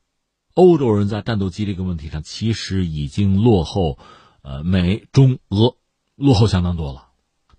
[0.53, 3.97] 欧洲人在战斗机这个问题上，其实已经落后，
[4.41, 5.75] 呃，美、中、俄
[6.15, 7.07] 落后相当多了。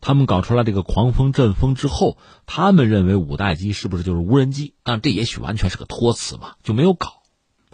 [0.01, 4.75] 他们搞出来这个狂风阵风之后，他们认为五代机是不是就是无人机？
[4.83, 7.23] 但这也许完全是个托词嘛，就没有搞。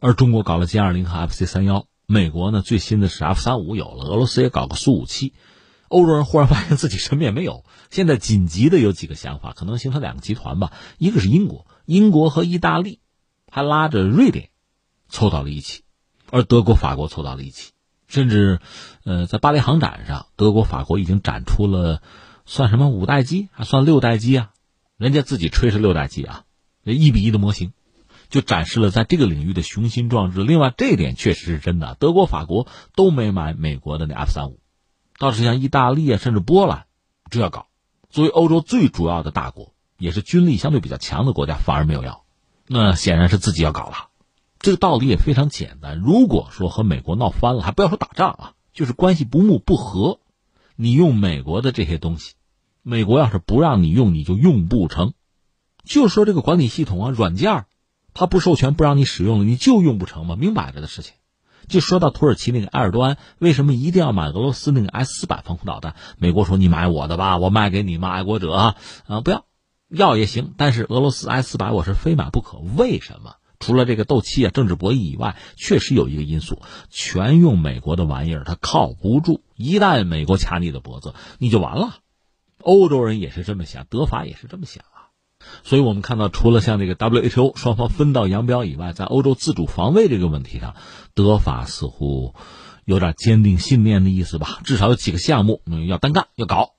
[0.00, 1.86] 而中国搞了歼二零和 F C 三幺。
[2.06, 5.32] 美国呢，最新的是 F 三五有了，俄罗斯也搞个苏五七，
[5.86, 7.64] 欧洲人忽然发现自己什么也没有。
[7.88, 12.98] 现在紧急的有几个想法，可能形成两个集团吧，一个是英国，英国和意大利
[13.48, 14.50] 还拉着瑞典
[15.10, 15.82] 凑到了一起，
[16.30, 17.72] 而德国、法国凑到了一起，
[18.08, 18.60] 甚至
[19.04, 22.00] 呃，在巴黎航展上，德国、法国已经展出了
[22.46, 24.50] 算什么五代机，还算六代机啊？
[24.96, 26.44] 人家自己吹是六代机啊，
[26.84, 27.72] 一比一的模型。
[28.28, 30.44] 就展示了在这个领域的雄心壮志。
[30.44, 34.60] 另外，这一点确实是真的，德国、法国都没买美国的那 F 三五，
[35.18, 36.84] 倒是像意大利啊，甚至波兰，
[37.28, 37.66] 这要搞。
[38.08, 42.24] 作为欧洲最主要的大国，也是军力相对比较强的国家，反而没有要。
[42.68, 44.09] 那显然是自己要搞了。
[44.60, 45.98] 这个道理也非常简单。
[45.98, 50.20] 如果说和美国闹翻了，还不要说打仗啊，就是关系不睦不和，
[50.76, 52.34] 你用美国的这些东西，
[52.82, 55.14] 美国要是不让你用，你就用不成。
[55.82, 57.64] 就说这个管理系统啊，软件
[58.12, 60.36] 它不授权不让你使用了，你就用不成吗？
[60.36, 61.14] 明摆着的事情。
[61.68, 65.94] 就说到土耳其那个埃尔多安，为什么一定要买俄罗斯那个 S 四百防空导弹？
[66.18, 69.46] 美国说你买我的吧，我卖给你嘛，爱国者啊，啊不要，
[69.88, 70.52] 要也行。
[70.56, 72.58] 但是俄罗斯 S 四百我是非买不可。
[72.58, 73.36] 为什么？
[73.60, 79.42] 除了这个斗气啊、政治博弈以外，确实有一个因素，全用美国的玩意儿，它靠不住。
[79.54, 81.98] 一旦美国掐你的脖子，你就完了。
[82.62, 85.12] 欧洲人也是这么想，德法也是这么想啊。
[85.62, 90.74] 所以我们看到，除了像这个 WHO 双方分道扬镳以外，在欧洲自主防卫这个问题上，
[91.14, 92.34] 德法似乎
[92.86, 94.60] 有点坚定信念的意思吧。
[94.64, 96.70] 至少有几个项目，要单干，要搞。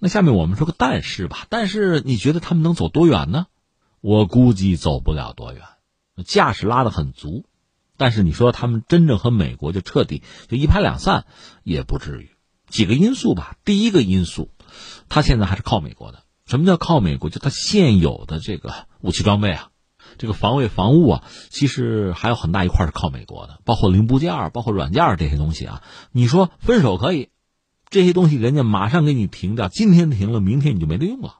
[0.00, 3.46] 那下面我们说个但是吧，但是你觉得他们能走多远呢？
[4.00, 5.62] 我估计走不了多远。
[6.22, 7.44] 架势拉得很足，
[7.96, 11.26] 但是你说他们真正和美国就彻底就一拍两散，
[11.62, 12.30] 也不至于。
[12.68, 13.56] 几个因素吧。
[13.64, 14.50] 第一个因素，
[15.08, 16.24] 他现在还是靠美国的。
[16.46, 17.30] 什么叫靠美国？
[17.30, 19.68] 就他现有的这个武器装备啊，
[20.18, 25.82] 这个防卫防务啊，其实还有很大一块是靠美国的，包括零部件、包括软件这些东西啊。
[26.12, 27.30] 你说分手可以，
[27.88, 31.38] 这些东西人家马上给你停掉，今天停了，明天你就没得用了。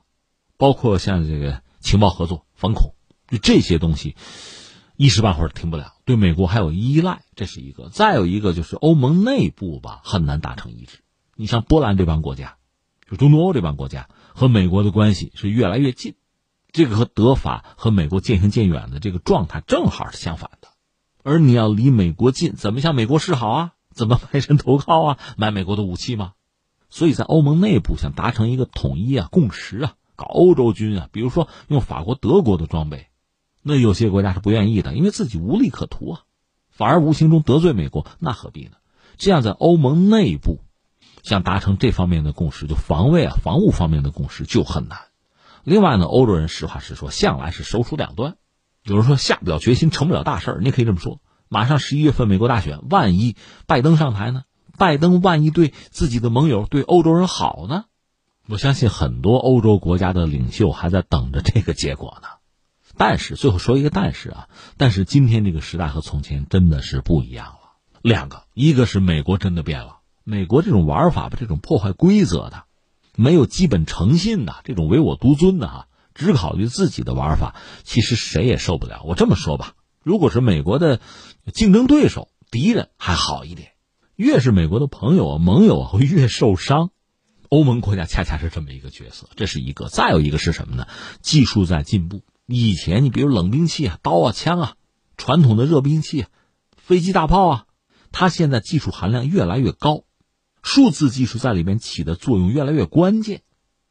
[0.57, 2.95] 包括像这个情报合作、反恐，
[3.27, 4.15] 就这些东西。
[4.97, 7.89] 一时半会儿停不了，对美国还有依赖，这是一个。
[7.89, 10.99] 再有一个就是欧盟内部吧，很难达成一致。
[11.35, 12.55] 你像波兰这帮国家，
[13.09, 16.15] 就中东欧这帮国家和美国的关系是越来越近，
[16.71, 20.69] 这个和德法和美国渐行渐远的这个状态正好是相反的。
[21.23, 23.71] 而你要离美国近，怎么向美国示好啊？
[23.93, 25.17] 怎么卖身投靠啊？
[25.35, 26.33] 买美国的武器吗？
[26.89, 33.07] 所以在欧盟内部想达成一个统一啊、共识啊，搞欧洲军啊，比如说用法国、德国的装备。
[33.67, 36.21] 那有些国家是不愿意的，因为自己无利可图啊，
[36.69, 38.73] 反而无形中得罪美国，那何必呢？
[39.17, 40.59] 这样在欧盟内部
[41.23, 44.99] 想达成这方面的共识，就防卫啊、防务方面的共识就很难。
[45.63, 48.35] 另外呢，欧洲人实话实说，向来是手鼠两端，
[48.83, 50.59] 有人说下不了决心，成不了大事儿。
[50.61, 54.43] 你可以这么说，马上十一月份美国大选，万一拜登上台呢？
[54.77, 57.85] 拜登万一对自己的盟友、对欧洲人好呢？
[58.47, 62.27] 我相信很多欧洲国家的领袖还在等着这个结果呢。
[62.97, 67.59] 但是最后说一个但是啊，但是今天这个时代和从前真的是不一样了。
[68.01, 72.63] 两个，一个是美国真的变了，美国这种玩法吧，这种破坏规则的，
[73.15, 79.01] 没有基本诚信的，这种唯我独尊的哈，只考虑自己的玩法，其实谁也受不了。
[79.05, 80.99] 我这么说吧，如果是美国的
[81.53, 83.71] 竞争对手、敌人还好一点，
[84.15, 86.91] 越是美国的朋友啊、盟友啊，会越受伤。
[87.49, 89.87] 欧盟国家恰恰是这么一个角色，这是一个。
[89.87, 90.87] 再有一个是什么呢？
[91.21, 92.21] 技术在进步。
[92.47, 94.75] 以前你比如冷兵器啊、刀啊、枪啊，
[95.17, 96.25] 传统的热兵器、
[96.77, 97.65] 飞机、大炮啊，
[98.11, 100.03] 它现在技术含量越来越高，
[100.61, 103.41] 数字技术在里面起的作用越来越关键。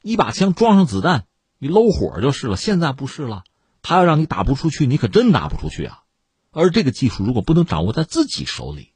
[0.03, 1.25] 一把枪装上子弹，
[1.59, 2.57] 你搂火就是了。
[2.57, 3.43] 现在不是了，
[3.83, 6.03] 他要让你打不出去，你可真打不出去啊。
[6.53, 8.93] 而这个技术如果不能掌握在自己手里，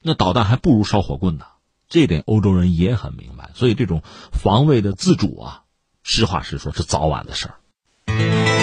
[0.00, 1.46] 那导弹还不如烧火棍呢。
[1.88, 5.64] 这点欧洲人也很明白，所以这种防卫的自主啊，
[6.04, 8.59] 实话实说，是早晚的事儿。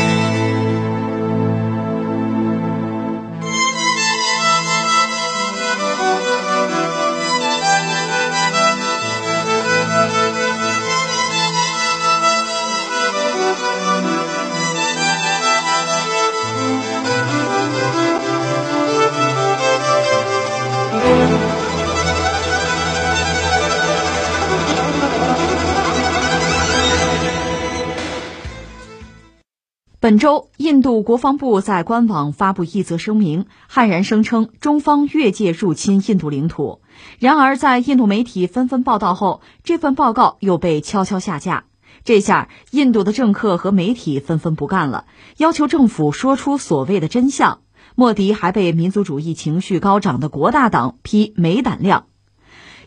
[30.07, 36.79] 本周，印度国防部在官网发布一则声明，悍然声称中方越界入侵印度领土。
[37.19, 41.65] 然而，在印度媒体纷纷报道后，这份报告又被悄悄下架。
[42.05, 45.03] 这下，印度的政客和媒体纷纷不干了，
[45.35, 47.59] 要求政府说出所谓的真相。
[47.93, 52.05] 莫迪还被民族主义情绪高涨的国大党批没胆量。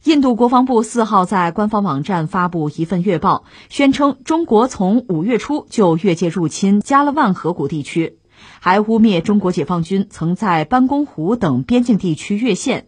[0.04, 8.16] 印度国防部四号在官方网站发布一份月报，宣称中国从五月初就越界入侵加勒万河谷地区，
[8.60, 12.86] 还污蔑中国解放军曾在班公湖等边境地区越线。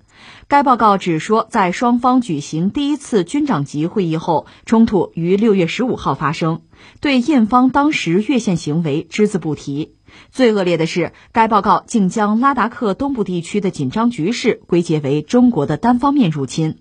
[0.48, 6.63] 该报告只说，在双方举行第一次军长级会议后，冲突于六月十五号发生，
[7.02, 9.96] 对印方当时越线行为只字不提。
[10.31, 16.79] 最恶劣的是，该报告竟将拉达克东部地区的紧张局势归结为中国的单方面入侵。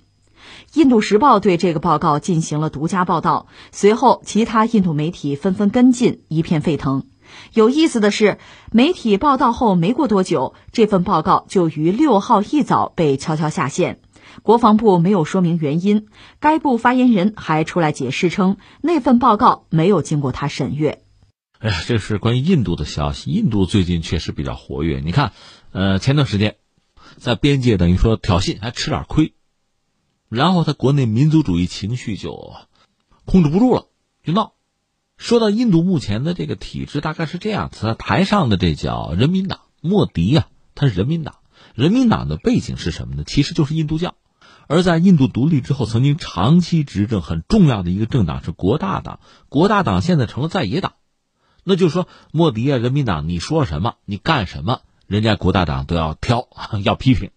[0.73, 7.07] 印度时报对这个报告进行了独家报道，随后其他印度媒体纷纷跟进，一片沸腾。
[7.53, 8.37] 有意思的是，
[8.71, 13.99] 媒体报道后没过多久，这份报告就于六号一早被悄悄下线。
[14.43, 16.07] 国防部没有说明原因，
[16.39, 21.01] 该部发言人还出来解释称，那份报告没有经过他审阅。
[21.59, 23.29] 哎呀，这是关于印度的消息。
[23.29, 25.33] 印度最近确实比较活跃，你看，
[25.73, 26.55] 呃，前段时间
[27.17, 29.33] 在边界等于说挑衅，还吃点亏。
[30.31, 32.55] 然后他国内民族主义情绪就
[33.25, 33.87] 控制不住了，
[34.23, 34.53] 就闹。
[35.17, 41.35] 说到印度目前的这个体制，大概是这样：他台上的这叫人民党，莫迪呀，他是人民党，
[41.75, 43.25] 人民党的背景是什么呢？
[43.27, 44.15] 其实就是印度教。
[44.67, 49.19] 而在印度独立之后，曾经长期执政很重要的一个政党是国大党，
[49.49, 50.93] 国大党现在成了在野党。
[51.65, 56.47] 那就是说，莫迪啊，人民党，你说什么，你干什么，人家国大党都要挑，
[56.85, 57.31] 要批评。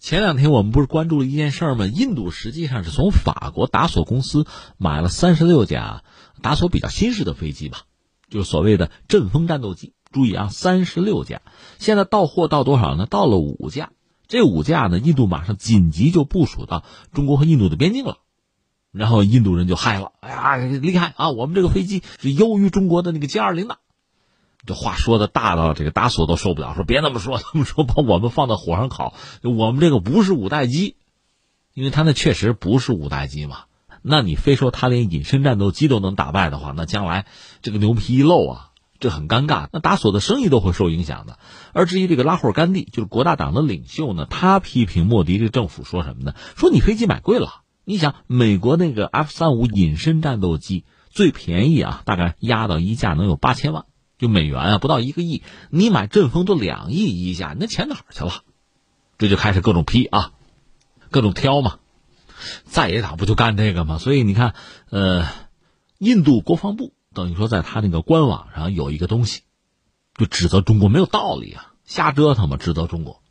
[0.00, 1.84] 前两天我们不是关注了一件事吗？
[1.86, 4.46] 印度实际上是从法国达索公司
[4.78, 6.02] 买了三十六架
[6.40, 7.82] 达索比较新式的飞机吧，
[8.30, 9.92] 就是所谓的阵风战斗机。
[10.10, 11.42] 注意啊，三十六架，
[11.78, 13.04] 现在到货到多少呢？
[13.04, 13.90] 到了五架。
[14.26, 16.82] 这五架呢，印度马上紧急就部署到
[17.12, 18.16] 中国和印度的边境了。
[18.90, 21.28] 然后印度人就嗨了，哎呀，厉害啊！
[21.28, 23.78] 我们这个飞机是优于中国的那个歼二零的。
[24.66, 29.14] 这话说的大到这个达索都受不了，说别那么说， 那么说把我们放到火上烤。
[29.42, 30.96] 我们这个不是五代机，
[31.74, 33.60] 因为他那确实不是五代机嘛。
[34.02, 37.26] 那你非说他连隐身战斗机都能打败的话，那将来
[37.62, 39.68] 这个牛皮一漏啊，这很尴尬。
[39.72, 41.38] 那达索的生意都会受影响的。
[41.72, 46.34] 而至于这个拉霍尔甘地，就是国大党的领袖呢，他批评莫迪这政府说什么呢？
[46.56, 47.62] 说你飞机买贵了。
[47.84, 53.84] 你想，美国那个 F 三五隐身战斗机最便宜啊，大概压到一架能有八千万，
[54.20, 55.42] 就美元啊，不到一个亿。
[55.70, 58.44] 你买阵风都两亿一架，那钱哪儿去了？
[59.16, 60.32] 这就开始各种批啊，
[61.10, 61.78] 各种挑嘛。
[62.64, 63.96] 在野党不就干这个吗？
[63.96, 64.54] 所以你看，
[64.90, 65.26] 呃，
[65.96, 69.40] 印度国防部等于说在他那个官网上有一个东西，
[70.14, 73.22] 就指责中国没有道理啊，瞎折腾嘛，指责中国。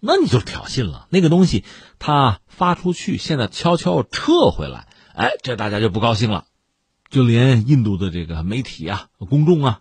[0.00, 1.08] 那你就挑衅了。
[1.08, 1.64] 那个东西
[1.98, 6.44] 他发出去，现在悄悄撤回来，哎，这大家就不高兴了。
[7.08, 9.80] 就连印度的这个媒体啊、公众啊，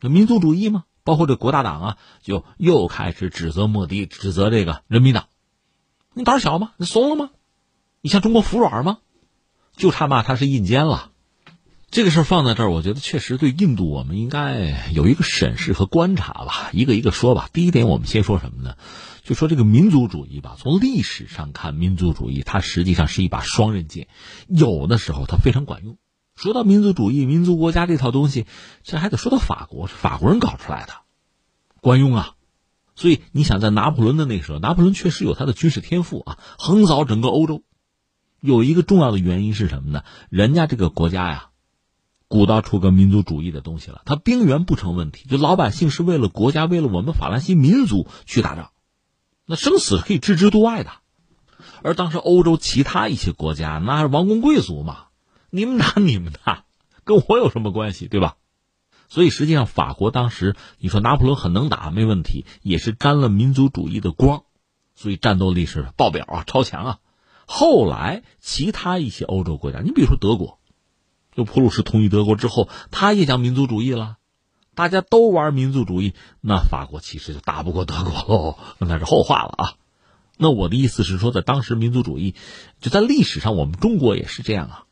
[0.00, 5.26] 这民族主义嘛，包括这国大党啊，就又开始指责莫迪，指责这个人民党。
[6.14, 6.72] 你胆小吗？
[6.76, 7.30] 你怂了吗？
[8.00, 8.98] 你向中国服软吗？
[9.76, 11.10] 就差骂他是印奸了。
[11.90, 16.70] 这个事儿放在这儿，我觉得确实对印度，我们应该有一个审视和观察吧。
[16.72, 17.48] 一个一个说吧。
[17.52, 18.76] 第一点，我们先说什么呢？
[19.24, 24.08] 就说这个民族主义吧，从历史上看，民族主义它实际上是一把双刃剑，
[24.48, 25.96] 有的时候它非常管用。
[26.38, 28.46] 说到民族主义、民族国家这套东西，
[28.84, 30.92] 这还得说到法国，是法国人搞出来的，
[31.80, 32.34] 管用啊。
[32.94, 37.64] 所以你想，在拿破仑的那时候，拿破仑确实有他的军事天赋啊，横扫整个欧洲。
[38.40, 40.04] 有一个重要的原因是什么呢？
[40.30, 41.48] 人家这个国家呀，
[42.28, 48.70] 鼓捣出个民族主义的东西了，他兵源不成问题，就老百姓是为了国家，为了我们法兰西民族去打仗。
[49.44, 50.92] 那生死可以置之度外的，
[51.82, 55.06] 而当时欧洲其他一些国家，那是王公贵族嘛，
[55.50, 56.64] 你们打你们的，
[57.04, 58.36] 跟我有什么关系，对吧？
[59.08, 64.42] 所以实际上，法国当时你说拿破仑很能打，没问题，也是沾了民族主义的光，
[64.94, 66.98] 所以战斗力是爆表啊，超强啊。
[67.46, 70.58] 后来其他一些欧洲国家，你比如说德国，
[71.34, 74.16] 就普鲁士统一德国之后，他也讲民族主义了。
[74.74, 79.74] 大家都玩民族主义，那法国其实就打不过德国喽，那是后话了啊。
[80.36, 82.34] 那我的意思是说，在当时民族主义
[82.80, 84.84] 就在历史上，我们中国也是这样啊。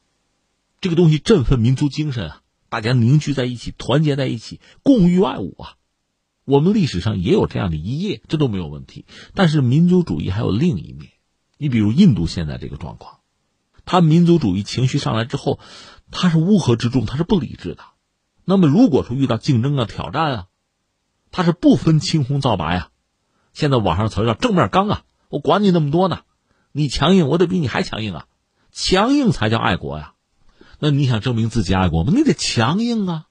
[0.81, 5.75] 这个东西振奋民族精神啊，大家凝聚在一起，团结在一起，共御外侮啊。
[6.45, 9.05] 我们历史上也有这样的一页，这都没有问题。
[9.35, 11.11] 但是民族主义还有另一面，
[11.59, 13.21] 你比如印度现在这个状况，
[13.85, 15.59] 他民族主义情绪上来之后，
[16.11, 17.83] 他是乌合之众，他是不理智的。
[18.45, 20.47] 那么，如果说遇到竞争啊、挑战啊，
[21.33, 22.91] 他是不分青红皂白呀。
[23.53, 26.21] 现在网上词叫正面刚啊，我管你那么多呢，
[26.71, 28.27] 你强硬，我得比你还强硬啊，
[28.71, 30.13] 强硬才叫爱国呀。
[30.79, 32.13] 那你想证明自己爱国吗？
[32.15, 33.27] 你得强硬啊。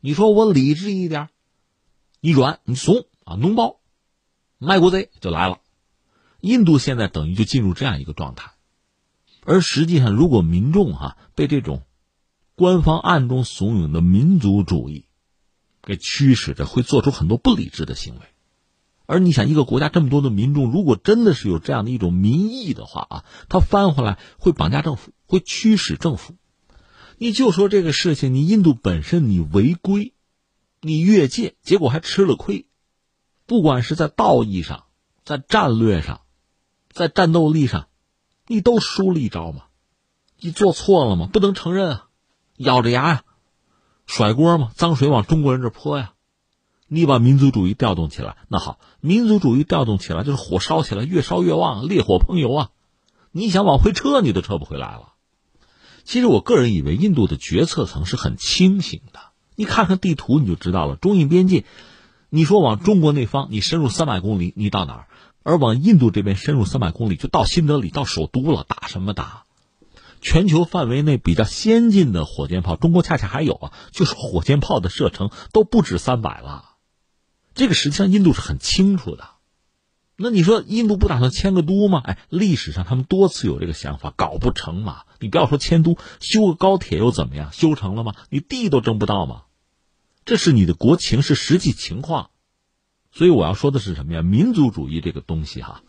[0.00, 1.28] 你说我理智一点，
[2.20, 3.80] 你软你怂啊，脓包，
[4.58, 5.60] 卖国贼就来了。
[6.40, 8.52] 印度现在等于就进入这样一个状态，
[9.44, 11.82] 而实际上，如果民众哈被这种。
[12.56, 15.06] 官方暗中怂恿的民族主义，
[15.80, 18.20] 给驱使着会做出很多不理智的行为，
[19.06, 26.34] 而你想，一个国家这么多的民众，如果真的是有这样的一种民意的话啊，他翻回来会绑架政府，会驱使政府。
[27.22, 30.14] 你就说这个事情，你印度本身你违规，
[30.80, 32.64] 你越界，结果还吃了亏，
[33.44, 34.84] 不管是在道义上，
[35.22, 36.22] 在战略上，
[36.90, 37.88] 在战斗力上，
[38.46, 39.64] 你都输了一招嘛，
[40.38, 41.28] 你做错了吗？
[41.30, 42.06] 不能承认啊。
[42.56, 43.24] 咬着牙呀，
[44.06, 46.14] 甩锅嘛，脏水往中国人这泼呀。
[46.88, 52.70] 你把民族主义调动起来，那好，民族主义调动起来就是火烧起来，越烧越旺，烈火烹油啊。
[53.30, 55.12] 你想往回撤，你都撤不回来了。
[56.10, 59.20] 其实我个人以为，印度的决策层是很清醒的。
[59.54, 60.96] 你看看地图，你就知道了。
[60.96, 61.64] 中印边界，
[62.30, 65.06] 你说往中国那方，你深入三百公里，你到哪儿？
[65.44, 68.64] 而往印度这边深入三百公里，就到新德里，到首都了。
[68.66, 69.44] 打什么打？
[70.20, 76.70] 全球范围内比较先进的火箭炮，中国恰恰还有啊，就是火箭炮的射程都不止三百了。
[77.54, 79.28] 这个实际上印度是很清楚的。
[80.22, 82.02] 那你说印度不打算迁个都吗？
[82.04, 85.04] 哎，历史上他们多次有这个想法，搞不成嘛。
[85.18, 87.50] 你不要说迁都，修个高铁又怎么样？
[87.52, 88.14] 修成了吗？
[88.28, 89.44] 你地都争不到吗？
[90.26, 92.28] 这是你的国情，是实际情况。
[93.10, 94.20] 所以我要说的是什么呀？
[94.20, 95.80] 民族主义这个东西哈，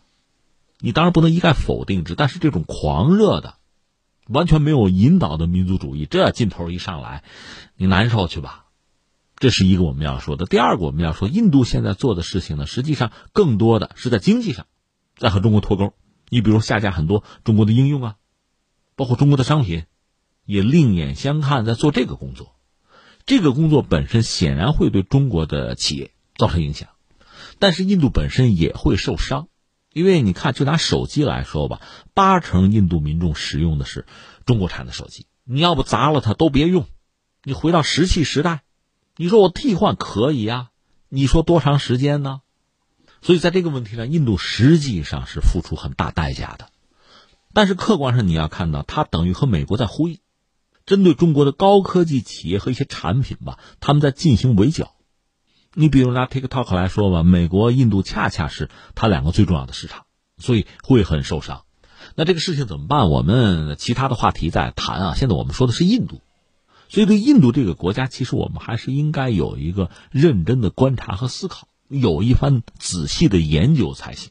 [0.80, 3.56] 你当然不能一概否定之，但是这种狂热的、
[4.28, 7.22] 完全没有引导的民族主义，这劲头一上来，
[7.76, 8.61] 你难受去吧。
[9.42, 10.46] 这是一个我们要说的。
[10.46, 14.68] 第二个我们要说，印度现在做的事情呢，实际上更多的是在经济上，
[15.16, 15.94] 在和中国脱钩。
[16.28, 18.14] 你比如下架很多中国的应用啊，
[18.94, 19.82] 包括中国的商品，
[20.44, 22.54] 也另眼相看，在做这个工作。
[23.26, 26.90] 这个工作本身显然会对中国的企业造成影响，
[27.58, 29.48] 但是印度本身也会受伤，
[29.92, 31.80] 因为你看，就拿手机来说吧，
[32.14, 34.06] 八成印度民众使用的是
[34.46, 36.86] 中国产的手机，你要不砸了它都别用，
[37.42, 38.62] 你回到石器时代。
[39.16, 40.70] 你说我替换可以呀？
[41.08, 42.40] 你说多长时间呢？
[43.20, 46.70] 所以在这个问题上，印度实际上是付出很大代价的。
[47.52, 50.18] 但是客观上你要看到，它等于和美国在呼应，
[50.86, 54.94] 针对中国的高科技企业和一些产品吧，他们在进行围剿。
[55.74, 60.06] 你比如拿 TikTok 来说吧，美国、印度恰恰是它两个最重要的市场，
[60.38, 61.64] 所以会很受伤。
[62.14, 63.10] 那这个事情怎么办？
[63.10, 65.14] 我们其他的话题在谈啊。
[65.14, 66.22] 现在我们说的是印度。
[66.92, 74.30] 所以，对印度这个国家，其实我们还是应该有一个认真的观察和思考，有一番仔细的研究才行。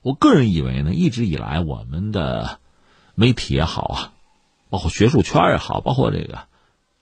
[0.00, 2.60] 我个人以为呢，一直以来我们的
[3.16, 4.12] 媒体也好啊，
[4.68, 6.46] 包括学术圈也好，包括这个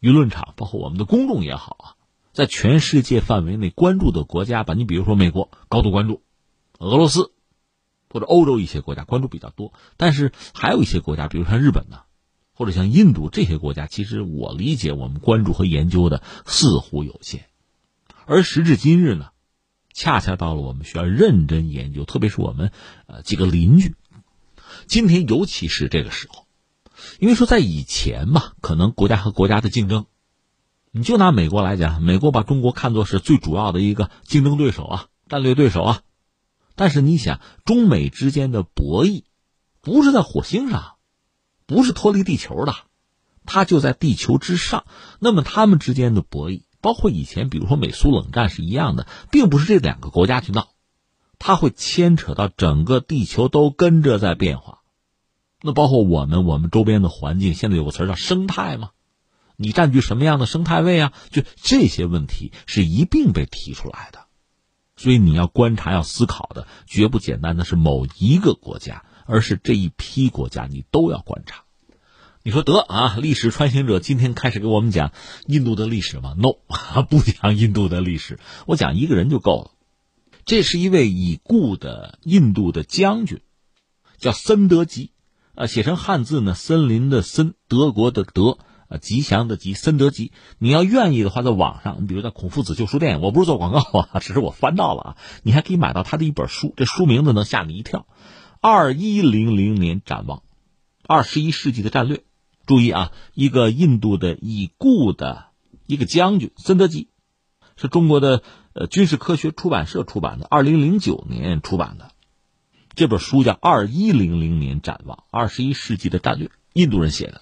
[0.01, 1.87] 舆论场，包括我们的公众也好啊，
[2.33, 6.23] 在全世界范围内关注的国家吧，你比如说美国高度关注，
[6.79, 7.31] 俄罗斯
[8.09, 12.08] 或者欧洲一些国家关注比较多，但是还有一些国家，比如像日本呢。
[12.59, 17.45] 或者像印度这些国家，其实我理解我们关注和研究的似乎有限，
[18.27, 19.29] 而时至今日呢，
[19.95, 22.73] 恰恰到了我们需要认真研究，特别是我们
[23.07, 23.95] 呃几个邻居，
[24.89, 26.47] 今天尤其是这个时候，
[27.21, 30.07] 因为说在以前嘛，可能国家和国家的竞争，
[30.91, 36.01] 你就拿美国来讲，美国把中国看作是最主要的一个竞争对手啊，战略对手啊，
[36.75, 39.23] 但是你想，中美之间的博弈，
[39.81, 40.98] 不是在火星上。
[41.69, 42.75] 不是脱离地球的，
[43.45, 44.87] 它就在地球之上。
[45.21, 50.69] 那么他们之间的博弈，包括以前，比如说美苏冷战是一样的，并不是这两个国家去闹，
[51.39, 54.79] 它会牵扯到整个地球都跟着在变化。
[55.61, 58.93] 那包括我们，我们周边的环境，现在有个词叫生态嘛，
[59.57, 61.13] 你占据什么样的生态位啊？
[61.31, 64.21] 就这些问题是一并被提出来的。
[64.97, 69.05] 所以你要观察、要思考的，绝不简单的是某一个国家。
[69.29, 71.65] 而是这一批国家，你都要观察。
[72.43, 75.13] 你说得啊，历史穿行者今天开始给我们讲
[75.47, 76.55] 印度的历史吗？No，
[77.11, 79.71] 不讲印度的历史，我讲一个人就够了。
[80.47, 83.43] 这是一位已故的印度的将军，
[84.17, 85.11] 叫森德吉，
[85.55, 88.57] 啊，写成汉字呢，森林的森，德国的德，
[88.89, 90.33] 啊，吉祥的吉，森德吉。
[90.59, 93.81] 你要愿意的话，在网上，你比如在孔夫子旧书店，我不是做广告
[94.13, 98.07] 啊， 只是我翻到了啊，你还可以买到他的一本书，这书名字能吓你一跳。
[98.61, 100.43] 二一零零年展望，
[101.07, 102.25] 二十一世纪的战略。
[102.67, 105.47] 注意啊，一个印度的已故的
[105.87, 107.09] 一个将军森德基，
[107.77, 108.43] 是中国的
[108.73, 112.11] 呃军事科学出版社出版的，二零零九年出版的
[112.95, 117.41] 这本书叫《二一零零年展望：二十一世纪的战略》，印度人写的。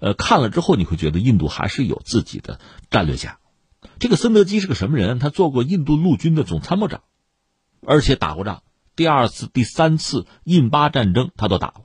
[0.00, 3.38] 呃，看了之后你会觉得印度还是有自己的战略家。
[3.98, 5.18] 这个森德基是个什么人？
[5.18, 7.00] 他做过印度陆军的总参谋长，
[7.86, 8.62] 而且打过仗。
[8.94, 11.82] 第二次、第三次印巴战争，他都打了，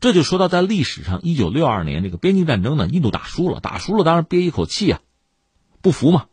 [0.00, 5.00] 这就说到在历史上，一九六二年这个边境战争呢，印度打输了，打输了，当然憋一口气啊，
[5.82, 6.26] 不服嘛。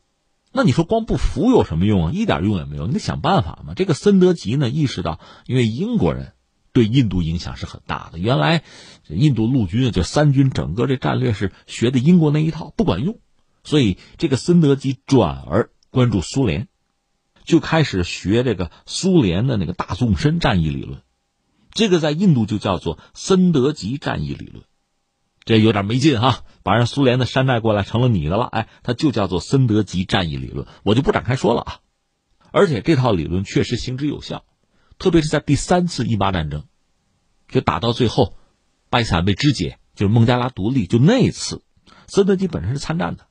[0.54, 2.12] 那你说光不服有什么用啊？
[2.14, 3.74] 一点用也没有，你得想办法嘛。
[3.76, 6.34] 这个森德吉呢，意识到，因为英国人
[6.74, 8.64] 对印度影响是很大的，原来
[9.08, 13.20] 印度陆军就三军整个这战略是学的英国那一套，不管用，
[13.64, 16.68] 所以这个森德吉转而关注苏联。
[17.48, 21.02] 就开始学这个苏联的那个大纵深战役理论，
[21.72, 24.66] 这个在印度就叫做森德吉战役理论，
[25.46, 31.80] 这有点没劲哈，把人苏联的山寨过来成了你的了，哎，它就叫做森德吉战役理论，我就不展开说了啊。
[32.52, 34.44] 而且这套理论确实行之有效，
[35.00, 36.66] 特别是在第三次印巴战争，
[37.48, 38.36] 就打到最后，
[38.90, 41.64] 巴基斯坦被肢解，就是孟加拉独立，就那次，
[42.08, 43.27] 森德吉本身是参战的。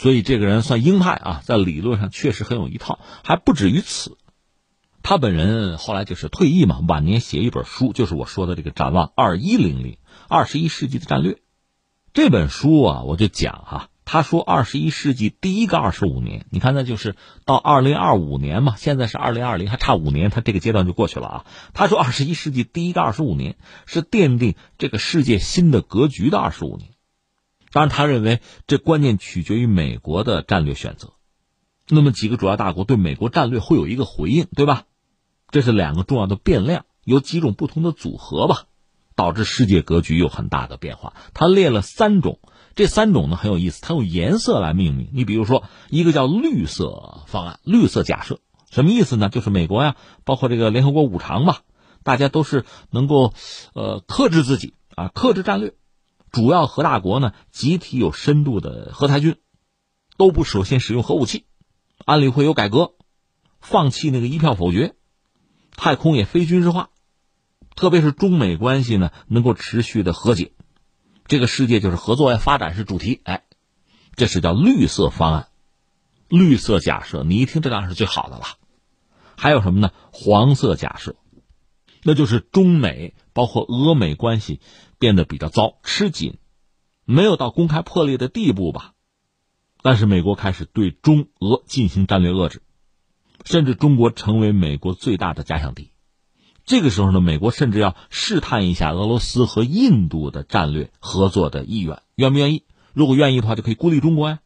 [0.00, 4.16] 所以这个人算鹰派啊，在理论上确实很有一套，还不止于此。
[5.02, 9.96] 他本人后来就是退役嘛，晚年写一本书，就是我说的这个《展望二一零零
[10.28, 11.32] 二十一世纪的战略》
[12.12, 18.76] 这本书啊，我就讲哈，他说，二十一世纪第一个二十五年，你看，那就是到二零二五年嘛。
[18.76, 21.46] 现在是二零二零，还差五年，他这个阶段就过去了啊。
[21.74, 26.92] 他说，二十一世纪第一个二十五年是奠定这个世界新的格局的二十五年。
[27.72, 31.12] 当然，他认为这关键取决于美国的战略选择。
[31.88, 34.84] 那么，几个主要大国对美国战略会有一个回应，对吧？
[35.50, 38.64] 这是两个重要的变量，有几种不同的组合吧，
[39.14, 41.14] 导致世界格局有很大的变化。
[41.34, 42.38] 他列了三种。
[42.74, 45.08] 这三种呢很有意思，它用颜色来命名。
[45.12, 48.38] 你比如说，一个叫绿色方案，绿色假设，
[48.70, 49.30] 什么意思呢？
[49.30, 51.62] 就是美国呀，包括这个联合国五常吧，
[52.04, 53.32] 大家都是能够，
[53.74, 55.74] 呃，克制自己啊，克制战略。
[56.30, 59.36] 主要核大国呢，集体有深度的核裁军，
[60.16, 61.46] 都不首先使用核武器，
[62.04, 62.94] 安理会有改革，
[63.60, 64.94] 放弃那个一票否决，
[65.76, 66.90] 太空也非军事化，
[67.74, 70.52] 特别是中美关系呢，能够持续的和解。
[71.26, 73.44] 这个世界就是合作呀，发展是主题，哎，
[74.16, 75.48] 这是叫绿色方案，
[76.28, 77.22] 绿色假设。
[77.22, 78.44] 你一听，这当然是最好的了。
[79.36, 79.92] 还有什么呢？
[80.10, 81.16] 黄色假设，
[82.02, 84.60] 那就是中美包括俄美关系
[84.98, 86.38] 变得比较糟、吃紧，
[87.04, 88.94] 没有到公开破裂的地步吧。
[89.82, 92.62] 但是美国开始对中俄进行战略遏制，
[93.44, 95.92] 甚至中国成为美国最大的假想敌。
[96.64, 102.64] 这个时候呢，美国甚至要试探一下俄罗斯和印度的战略合作的意愿，愿不愿意？
[102.92, 104.40] 如果愿意的话，就可以孤立中国呀。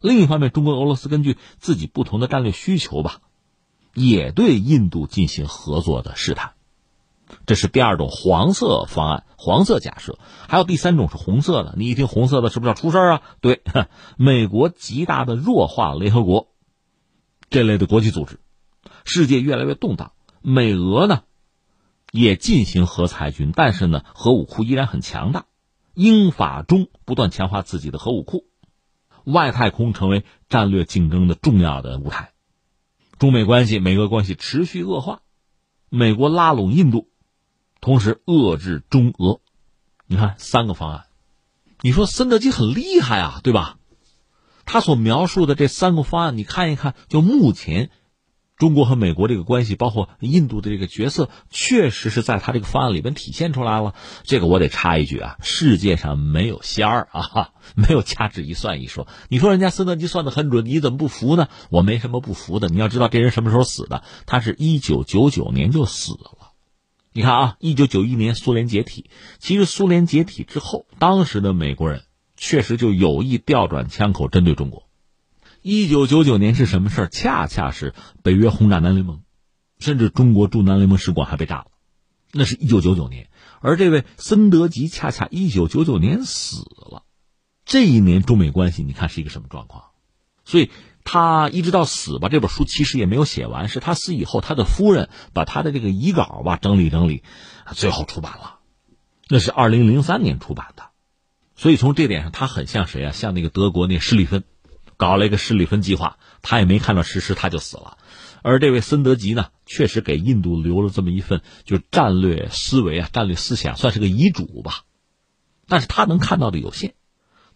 [0.00, 3.20] 另一方面，中国、俄罗斯根据自己不同的战略需求吧，
[3.94, 6.52] 也对印度进行合作的试探。
[7.46, 10.18] 这是第二种黄色方案，黄色假设。
[10.48, 13.22] 还有第三种是红色的，你一听红色的，是不是要出事啊？
[13.40, 13.62] 对，
[14.16, 16.48] 美国极大的弱化联合国
[17.48, 18.40] 这类的国际组织，
[19.04, 20.12] 世界越来越动荡，
[20.42, 21.22] 美俄呢？
[22.12, 25.46] 也进行核裁军，但是呢，核武库依然很强大。
[25.94, 28.46] 英法中不断强化自己的核武库，
[29.24, 32.32] 外太空成为战略竞争的重要的舞台。
[33.18, 35.20] 中美关系、美俄关系持续恶化，
[35.88, 37.09] 美国拉拢印度，
[37.80, 39.40] 同时遏制中俄。
[40.06, 41.06] 你看三个方案，
[41.80, 43.78] 你说森德基很厉害啊，对吧？
[44.64, 47.90] 他所描述的这三个方案，你看一看，就目前。
[48.56, 53.94] 中国和美国这个关系，包括印度的这个角色，确实是在他这个方案里边体现出来了。
[54.22, 59.08] 这个我得插一句啊，世界上没有仙儿啊，没有掐指一算一说。
[59.30, 61.48] 你说人家森德基算的很准，你怎么不服呢？
[61.70, 62.68] 我没什么不服的。
[62.68, 64.02] 你要知道这人什么时候死的？
[64.26, 66.36] 他是一九九九年就死了。
[67.12, 72.04] 你看啊，一九九一年苏联解体，其实苏联解体之后，当时的美国人
[72.36, 74.88] 确实就有意调转枪口针对中国。
[75.60, 77.08] 一九九九年是什么事儿？
[77.08, 79.22] 恰恰是北约轰炸南联盟，
[79.80, 81.66] 甚至中国驻南联盟使馆还被炸了。
[82.32, 83.28] 那是一九九九年，
[83.60, 87.02] 而这位森德吉恰恰一九九九年死了。
[87.64, 89.86] 这一年中美关系，你看是一个什么状况？
[90.44, 90.70] 所以
[91.12, 93.68] 他一直到死吧，这本书其实也没有写完。
[93.68, 97.24] 是他死以后，他的夫人把他的这个遗稿吧整理整理，
[97.74, 98.60] 最后出版了。
[99.28, 100.84] 那是二零零三年出版的。
[101.56, 103.10] 所以从这点上，他很像谁啊？
[103.10, 104.44] 像那个德国那施里芬。
[104.96, 107.96] 搞了一个施里芬计划，他也没看到实施，他就死了。
[108.42, 114.84] 而这位森德吉呢，确实给印度留了这么一份，就是战略思维啊，战略思想，算是个遗嘱吧。
[115.66, 116.92] 但是他能看到的有限，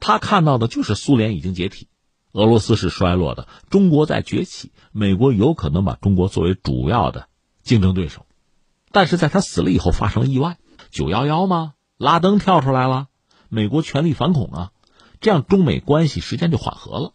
[0.01, 1.89] 他看到的就是苏联已经解体，
[2.35, 7.29] 俄罗斯是衰落的，中国在崛起，美国有可能把中国作为主要的
[7.63, 8.27] 竞争对手。
[8.91, 10.59] 但是在他死了以后，发生了意外，
[10.91, 11.75] 九幺幺吗？
[11.97, 13.07] 拉登跳出来了，
[13.49, 14.73] 美国全力反恐啊，
[15.21, 17.13] 这样中美关系时间就缓和了。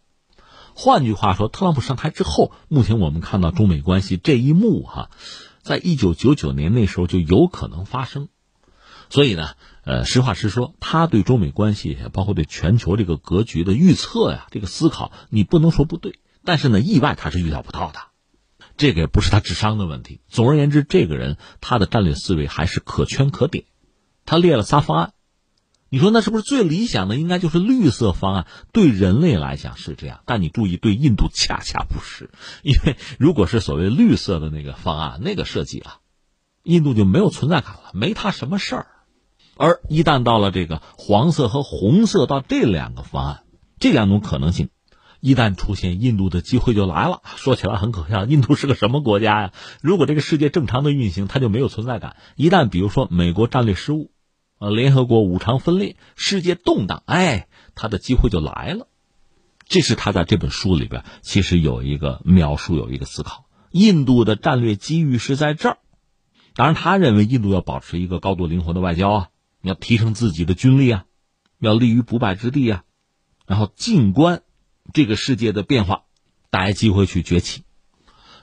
[0.74, 5.10] 换句话说，特朗普上台之后，目前我们看到中美关系这一幕哈，
[5.60, 8.28] 在一九九九年那时候就有可能发生。
[9.10, 9.50] 所以呢，
[9.84, 16.18] 呃，实话实说，他对中美关系，包括对全球这个格局的预测呀，这个思考，你不能说不对。
[16.44, 18.00] 但是呢，意外他是预料不到的，
[18.76, 20.20] 这个也不是他智商的问题。
[20.28, 23.64] 总而言之，这个人他的战略思维还是可圈可点。
[24.26, 25.12] 他列了仨方案。
[25.92, 27.16] 你说那是不是最理想的？
[27.16, 32.30] 应该就是绿色方案，对人类来讲是这样，但你注意，对印度恰恰不是，
[32.62, 35.96] 因为如果是所谓绿色的那个方案，那个设计啊，
[36.62, 38.86] 印度就没有存在感了，没他什么事儿。
[39.60, 43.42] 而一旦到了这个黄色和红色，到这两个方案，
[43.78, 44.70] 这两种可能性
[45.20, 47.20] 一旦出现，印度的机会就来了。
[47.36, 49.52] 说起来很可笑，印度是个什么国家呀？
[49.82, 52.16] 如果这个世界正常的运行，它就没有存在感。
[52.36, 54.10] 一旦比如说美国战略失误。
[54.62, 58.88] 呃，联合国五常分裂，世界动荡，哎，它的机会就来了。
[59.66, 63.46] 这是他在这本书里边其实有一个描述，有一个思考。
[63.70, 65.78] 印度的战略机遇是在这儿。
[66.54, 69.28] 当然，他认为印度要保持一个高度灵活的外交啊，
[69.60, 71.04] 你要提升自己的军力啊，
[71.58, 72.84] 要立于不败之地啊。
[73.46, 74.42] 然后静观
[74.92, 76.04] 这个世界的变化，
[76.50, 77.64] 大家机会去崛起。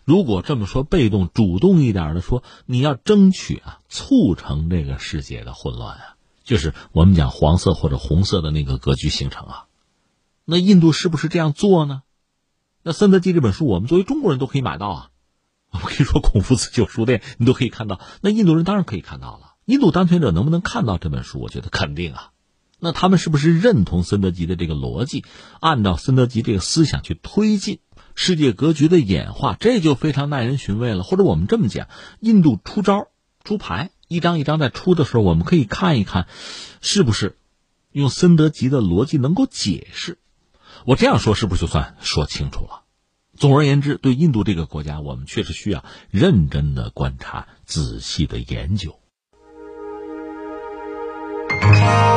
[0.03, 9.65] 如果这么说，被动主动一点的说，你要争取啊，促成这个世界的混乱啊，就是我们讲黄色或者红色的那个格局形成啊。
[10.45, 12.03] 那印度是不是这样做呢？
[12.83, 15.09] 那《森德记》这本书，我们作为中国人都可以买到啊。
[15.71, 17.99] 我跟你说，孔夫子旧书店你都可以看到。
[18.21, 19.46] 那印度人当然可以看到了。
[19.67, 21.41] 印度当权者能不能看到这本书？
[21.41, 22.31] 我觉得肯定啊。
[22.79, 25.25] 那他们是不是认同森德吉的这个逻辑，
[25.59, 27.79] 按照森德吉这个思想去推进
[28.15, 29.57] 世界格局的演化？
[29.59, 31.03] 这就非常耐人寻味了。
[31.03, 31.89] 或者我们这么讲，
[32.21, 33.09] 印度出招
[33.43, 36.27] 出牌，一张一张在出的时候，我们可以看一看，
[36.79, 37.35] 是不是
[37.91, 40.17] 用森德吉的逻辑能够解释。
[40.85, 42.83] 我这样说是不是就算说清楚了？
[43.35, 48.97] 总而言之，对印度这个国家，我们确实需要认真的观察、仔细的研究。
[51.49, 52.16] Thank.